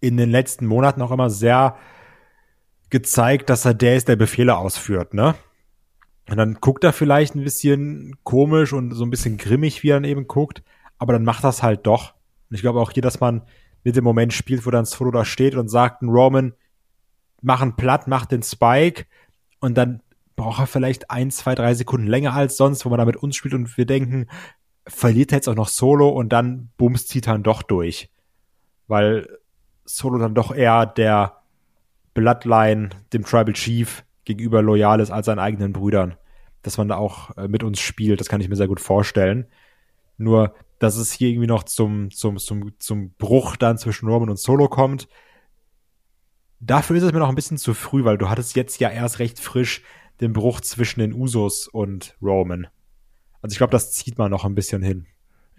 [0.00, 1.76] in den letzten Monaten auch immer sehr
[2.90, 5.36] gezeigt, dass er der ist, der Befehle ausführt, ne?
[6.28, 9.96] Und dann guckt er vielleicht ein bisschen komisch und so ein bisschen grimmig, wie er
[9.96, 10.64] dann eben guckt,
[10.98, 12.14] aber dann macht das halt doch.
[12.50, 13.42] Und ich glaube auch hier, dass man
[13.84, 16.54] mit dem Moment spielt, wo dann Solo da steht und sagt, Roman,
[17.42, 19.06] mach einen platt, mach den Spike
[19.60, 20.02] und dann
[20.34, 23.36] braucht er vielleicht ein, zwei, drei Sekunden länger als sonst, wo man da mit uns
[23.36, 24.26] spielt und wir denken,
[24.86, 28.10] verliert er jetzt auch noch Solo und dann bums zieht er doch durch.
[28.86, 29.28] Weil
[29.84, 31.42] Solo dann doch eher der
[32.14, 36.16] Bloodline, dem Tribal Chief gegenüber loyal ist als seinen eigenen Brüdern.
[36.62, 39.46] Dass man da auch äh, mit uns spielt, das kann ich mir sehr gut vorstellen.
[40.18, 44.38] Nur, dass es hier irgendwie noch zum, zum, zum, zum Bruch dann zwischen Roman und
[44.38, 45.08] Solo kommt.
[46.60, 49.18] Dafür ist es mir noch ein bisschen zu früh, weil du hattest jetzt ja erst
[49.18, 49.82] recht frisch
[50.20, 52.66] den Bruch zwischen den Usos und Roman.
[53.42, 55.06] Also ich glaube, das zieht man noch ein bisschen hin.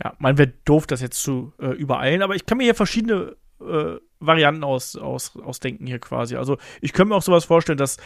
[0.04, 3.36] Ja, man wäre doof, das jetzt zu äh, übereilen, aber ich kann mir hier verschiedene
[3.60, 6.36] äh, Varianten aus, aus, ausdenken hier quasi.
[6.36, 7.98] Also ich könnte mir auch sowas vorstellen, dass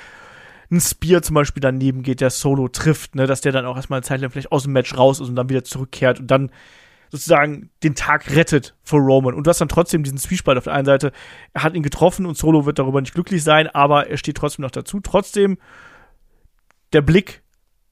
[0.70, 3.98] ein Spear zum Beispiel daneben geht, der Solo trifft, ne, dass der dann auch erstmal
[3.98, 6.52] eine Zeit lang vielleicht aus dem Match raus ist und dann wieder zurückkehrt und dann
[7.12, 9.34] sozusagen den Tag rettet für Roman.
[9.34, 11.12] Und du hast dann trotzdem diesen Zwiespalt auf der einen Seite,
[11.54, 14.64] er hat ihn getroffen und Solo wird darüber nicht glücklich sein, aber er steht trotzdem
[14.64, 15.02] noch dazu.
[15.02, 15.58] Trotzdem,
[16.94, 17.44] der Blick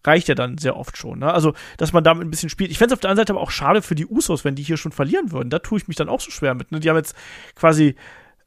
[0.06, 1.20] reicht ja dann sehr oft schon.
[1.20, 1.34] Ne?
[1.34, 2.72] Also, dass man damit ein bisschen spielt.
[2.72, 4.64] Ich fände es auf der anderen Seite aber auch schade für die Usos, wenn die
[4.64, 5.50] hier schon verlieren würden.
[5.50, 6.72] Da tue ich mich dann auch so schwer mit.
[6.72, 6.80] Ne?
[6.80, 7.16] Die haben jetzt
[7.56, 7.96] quasi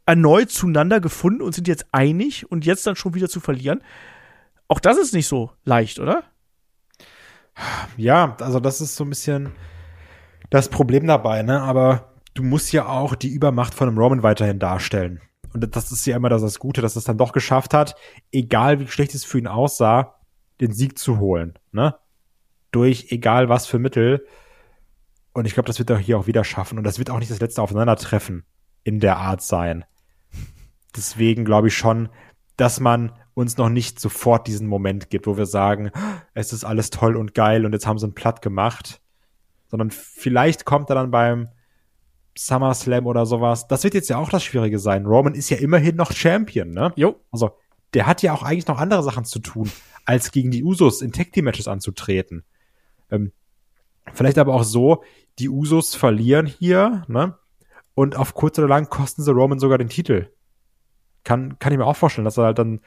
[0.07, 3.83] erneut zueinander gefunden und sind jetzt einig und jetzt dann schon wieder zu verlieren.
[4.69, 6.25] Auch das ist nicht so leicht, oder?
[7.99, 9.53] Ja, also das ist so ein bisschen
[10.53, 11.63] das Problem dabei, ne?
[11.63, 15.21] Aber du musst ja auch die Übermacht von einem Roman weiterhin darstellen.
[15.55, 17.95] Und das ist ja immer das Gute, dass es dann doch geschafft hat,
[18.31, 20.17] egal wie schlecht es für ihn aussah,
[20.61, 21.97] den Sieg zu holen, ne?
[22.71, 24.27] Durch egal was für Mittel.
[25.33, 26.77] Und ich glaube, das wird er hier auch wieder schaffen.
[26.77, 28.45] Und das wird auch nicht das letzte Aufeinandertreffen
[28.85, 29.87] in der Art sein.
[30.95, 32.11] Deswegen glaube ich schon,
[32.59, 35.91] dass man uns noch nicht sofort diesen Moment gibt, wo wir sagen,
[36.35, 39.02] es ist alles toll und geil und jetzt haben sie einen platt gemacht.
[39.73, 41.49] Sondern vielleicht kommt er dann beim
[42.39, 43.67] SummerSlam oder sowas.
[43.67, 45.07] Das wird jetzt ja auch das Schwierige sein.
[45.07, 46.93] Roman ist ja immerhin noch Champion, ne?
[46.95, 47.17] Jo.
[47.33, 47.57] Also,
[47.95, 49.71] der hat ja auch eigentlich noch andere Sachen zu tun,
[50.05, 52.45] als gegen die Usos in Tag Team Matches anzutreten.
[53.11, 53.33] Ähm,
[54.13, 55.03] vielleicht aber auch so,
[55.39, 57.37] die Usos verlieren hier, ne?
[57.95, 60.31] Und auf kurz oder lang kosten sie Roman sogar den Titel.
[61.25, 62.81] Kann, kann ich mir auch vorstellen, dass er halt dann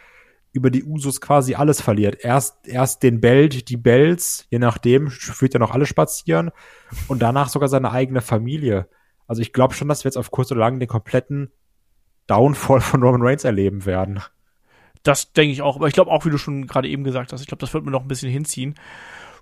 [0.56, 2.24] über die Usos quasi alles verliert.
[2.24, 6.50] Erst, erst den Belt, die Bells, je nachdem, führt ja noch alle spazieren
[7.10, 8.88] und danach sogar seine eigene Familie.
[9.28, 11.52] Also ich glaube schon, dass wir jetzt auf kurz oder lang den kompletten
[12.28, 14.22] Downfall von Roman Reigns erleben werden.
[15.04, 15.76] Das denke ich auch.
[15.76, 17.84] Aber ich glaube auch, wie du schon gerade eben gesagt hast, ich glaube, das wird
[17.84, 18.76] mir noch ein bisschen hinziehen.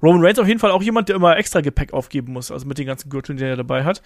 [0.02, 2.80] Roman Reigns auf jeden Fall auch jemand, der immer extra Gepäck aufgeben muss, also mit
[2.80, 4.02] den ganzen Gürteln, die er dabei hat.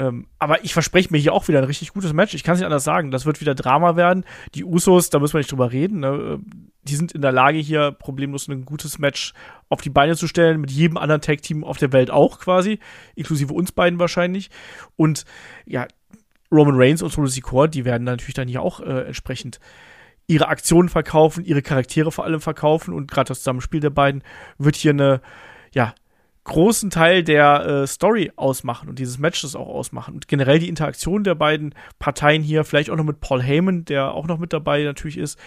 [0.00, 2.32] Ähm, aber ich verspreche mir hier auch wieder ein richtig gutes Match.
[2.32, 3.10] Ich kann es nicht anders sagen.
[3.10, 4.24] Das wird wieder Drama werden.
[4.54, 6.00] Die Usos, da müssen wir nicht drüber reden.
[6.00, 6.40] Ne?
[6.84, 9.34] Die sind in der Lage, hier problemlos ein gutes Match
[9.68, 12.78] auf die Beine zu stellen, mit jedem anderen Tag-Team auf der Welt auch quasi,
[13.14, 14.48] inklusive uns beiden wahrscheinlich.
[14.96, 15.26] Und
[15.66, 15.86] ja,
[16.50, 19.60] Roman Reigns und Solo Sikoa, die werden natürlich dann hier auch äh, entsprechend
[20.28, 24.22] ihre Aktionen verkaufen, ihre Charaktere vor allem verkaufen und gerade das Zusammenspiel der beiden
[24.56, 25.20] wird hier eine,
[25.74, 25.94] ja,
[26.44, 30.14] großen Teil der äh, Story ausmachen und dieses Matches auch ausmachen.
[30.14, 34.12] Und generell die Interaktion der beiden Parteien hier, vielleicht auch noch mit Paul Heyman, der
[34.12, 35.38] auch noch mit dabei natürlich ist,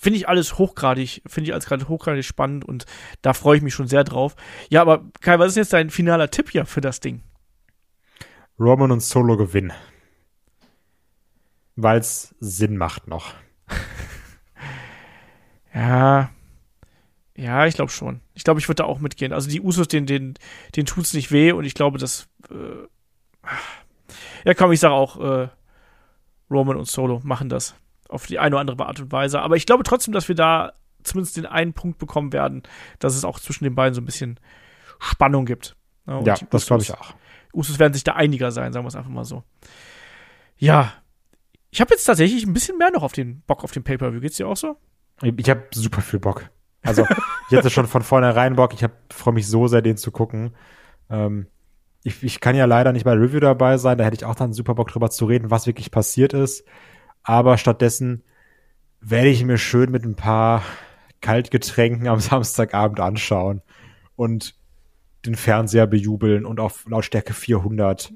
[0.00, 2.86] finde ich alles hochgradig, finde ich als gerade hochgradig spannend und
[3.22, 4.36] da freue ich mich schon sehr drauf.
[4.68, 7.22] Ja, aber Kai, was ist jetzt dein finaler Tipp hier für das Ding?
[8.58, 9.72] Roman und Solo gewinnen.
[11.76, 13.32] Weil es Sinn macht noch.
[15.74, 16.30] ja,
[17.38, 18.20] ja, ich glaube schon.
[18.34, 19.32] Ich glaube, ich würde da auch mitgehen.
[19.32, 20.34] Also die Usos, den, den,
[20.74, 22.28] den tut's nicht weh und ich glaube, dass.
[22.50, 22.88] Äh,
[24.44, 25.48] ja, komm, ich sage auch, äh,
[26.50, 27.76] Roman und Solo machen das
[28.08, 29.40] auf die eine oder andere Art und Weise.
[29.40, 30.72] Aber ich glaube trotzdem, dass wir da
[31.04, 32.64] zumindest den einen Punkt bekommen werden,
[32.98, 34.40] dass es auch zwischen den beiden so ein bisschen
[34.98, 35.76] Spannung gibt.
[36.08, 37.14] Ja, ja das glaube ich auch.
[37.52, 39.44] Usos werden sich da einiger sein, sagen wir es einfach mal so.
[40.56, 40.92] Ja,
[41.70, 44.20] ich habe jetzt tatsächlich ein bisschen mehr noch auf den Bock auf den Pay-Per-View.
[44.20, 44.76] Geht's dir auch so?
[45.22, 46.50] Ich habe super viel Bock.
[46.82, 47.04] Also
[47.50, 48.72] ich hatte schon von vornherein Bock.
[48.74, 50.54] Ich freue mich so sehr, den zu gucken.
[51.10, 51.46] Ähm,
[52.04, 53.98] ich, ich kann ja leider nicht bei Review dabei sein.
[53.98, 56.64] Da hätte ich auch dann super Bock drüber zu reden, was wirklich passiert ist.
[57.22, 58.22] Aber stattdessen
[59.00, 60.62] werde ich mir schön mit ein paar
[61.20, 63.62] Kaltgetränken am Samstagabend anschauen
[64.16, 64.54] und
[65.26, 68.12] den Fernseher bejubeln und auf Lautstärke 400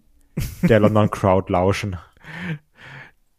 [0.62, 1.96] der London Crowd lauschen.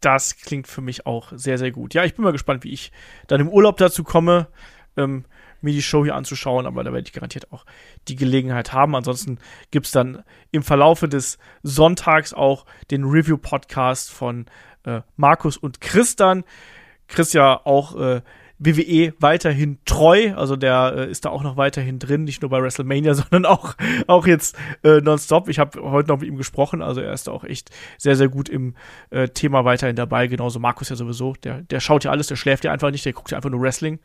[0.00, 1.94] Das klingt für mich auch sehr, sehr gut.
[1.94, 2.92] Ja, ich bin mal gespannt, wie ich
[3.26, 4.48] dann im Urlaub dazu komme
[4.96, 5.24] ähm,
[5.60, 7.64] mir die Show hier anzuschauen, aber da werde ich garantiert auch
[8.08, 8.94] die Gelegenheit haben.
[8.94, 9.38] Ansonsten
[9.70, 14.46] gibt es dann im Verlaufe des Sonntags auch den Review-Podcast von
[14.84, 16.44] äh, Markus und Chris dann.
[17.08, 18.22] Chris ja auch äh,
[18.58, 22.62] WWE weiterhin treu, also der äh, ist da auch noch weiterhin drin, nicht nur bei
[22.62, 23.74] WrestleMania, sondern auch,
[24.06, 25.48] auch jetzt äh, nonstop.
[25.48, 28.28] Ich habe heute noch mit ihm gesprochen, also er ist da auch echt sehr, sehr
[28.28, 28.74] gut im
[29.10, 30.28] äh, Thema weiterhin dabei.
[30.28, 33.12] Genauso Markus ja sowieso, der, der schaut ja alles, der schläft ja einfach nicht, der
[33.12, 33.98] guckt ja einfach nur Wrestling.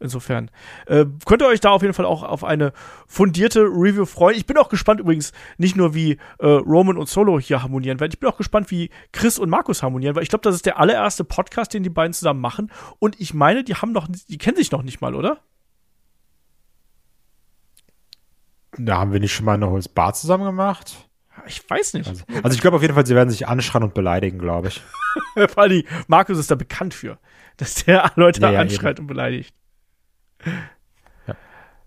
[0.00, 0.50] Insofern
[0.86, 2.72] äh, könnt ihr euch da auf jeden Fall auch auf eine
[3.06, 4.34] fundierte Review freuen.
[4.34, 8.10] Ich bin auch gespannt übrigens nicht nur, wie äh, Roman und Solo hier harmonieren werden.
[8.10, 10.80] Ich bin auch gespannt, wie Chris und Markus harmonieren, weil ich glaube, das ist der
[10.80, 12.72] allererste Podcast, den die beiden zusammen machen.
[12.98, 15.38] Und ich meine, die haben noch, die kennen sich noch nicht mal, oder?
[18.78, 21.10] Da haben wir nicht schon mal eine Holz Bar zusammen gemacht?
[21.46, 22.08] Ich weiß nicht.
[22.08, 24.82] Also, also ich glaube auf jeden Fall, sie werden sich anschreien und beleidigen, glaube ich.
[25.48, 27.18] Vor allem, Markus ist da bekannt für,
[27.58, 29.04] dass der Leute ja, ja, anschreit eben.
[29.04, 29.54] und beleidigt.
[31.26, 31.36] Ja,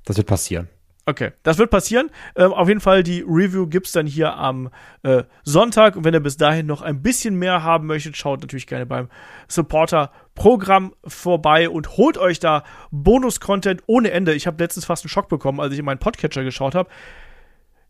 [0.05, 0.69] das wird passieren.
[1.05, 2.09] Okay, das wird passieren.
[2.37, 4.69] Ähm, auf jeden Fall, die Review gibt's dann hier am
[5.01, 5.97] äh, Sonntag.
[5.97, 9.09] Und wenn ihr bis dahin noch ein bisschen mehr haben möchtet, schaut natürlich gerne beim
[9.49, 14.33] Supporter-Programm vorbei und holt euch da Bonus-Content ohne Ende.
[14.33, 16.89] Ich habe letztens fast einen Schock bekommen, als ich in meinen Podcatcher geschaut habe.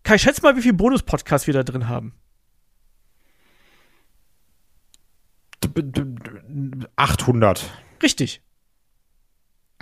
[0.01, 2.15] Kai, schätz mal, wie viel Bonus-Podcasts wir da drin haben.
[6.95, 7.69] 800.
[8.01, 8.41] Richtig.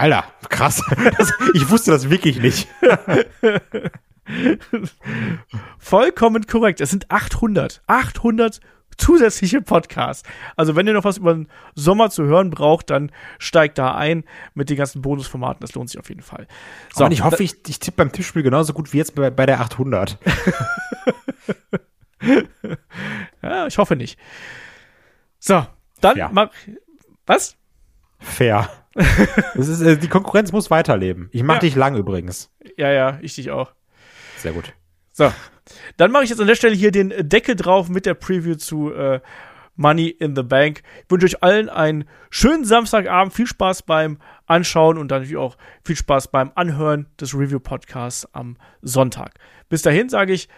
[0.02, 0.82] Alter, krass.
[1.18, 2.68] Das, ich wusste das wirklich nicht.
[5.78, 6.82] Vollkommen korrekt.
[6.82, 7.84] Es sind 800.
[7.86, 8.60] 800
[8.98, 10.28] zusätzliche Podcasts.
[10.56, 14.24] Also wenn ihr noch was über den Sommer zu hören braucht, dann steigt da ein
[14.56, 15.62] mit den ganzen Bonusformaten.
[15.62, 16.48] Das lohnt sich auf jeden Fall.
[16.96, 19.46] So, und ich hoffe, ich, ich tippe beim Tippspiel genauso gut wie jetzt bei, bei
[19.46, 20.18] der 800.
[23.44, 24.18] ja, ich hoffe nicht.
[25.40, 25.66] So,
[26.00, 26.30] dann Ja.
[26.34, 26.50] mach.
[27.28, 27.56] Was?
[28.20, 28.68] Fair.
[29.56, 31.30] Das ist, äh, die Konkurrenz muss weiterleben.
[31.32, 31.60] Ich mach Ja.
[31.62, 32.50] dich lang übrigens.
[32.78, 33.74] Ja, ja, ich dich auch.
[34.38, 34.74] Sehr gut.
[35.14, 35.32] So,
[35.98, 38.94] dann mache ich jetzt an der Stelle hier den Deckel drauf mit der Preview zu
[38.94, 39.20] äh,
[39.76, 40.84] Money in the Bank.
[41.06, 45.58] Ich wünsche euch allen einen schönen Samstagabend, viel Spaß beim Anschauen und dann natürlich auch
[45.84, 49.34] viel Spaß beim Anhören des Review-Podcasts am Sonntag.
[49.70, 50.50] Bis dahin sage ich,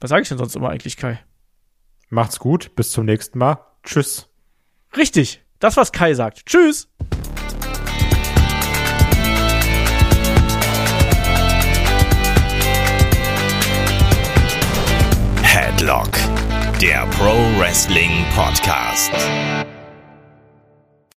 [0.00, 1.18] was sage ich denn sonst immer eigentlich, Kai?
[2.10, 2.74] Macht's gut.
[2.76, 3.58] Bis zum nächsten Mal.
[3.82, 4.28] Tschüss.
[4.96, 6.46] Richtig, das, was Kai sagt.
[6.46, 6.88] Tschüss!
[15.42, 16.10] Headlock,
[16.80, 19.12] der Pro Wrestling Podcast.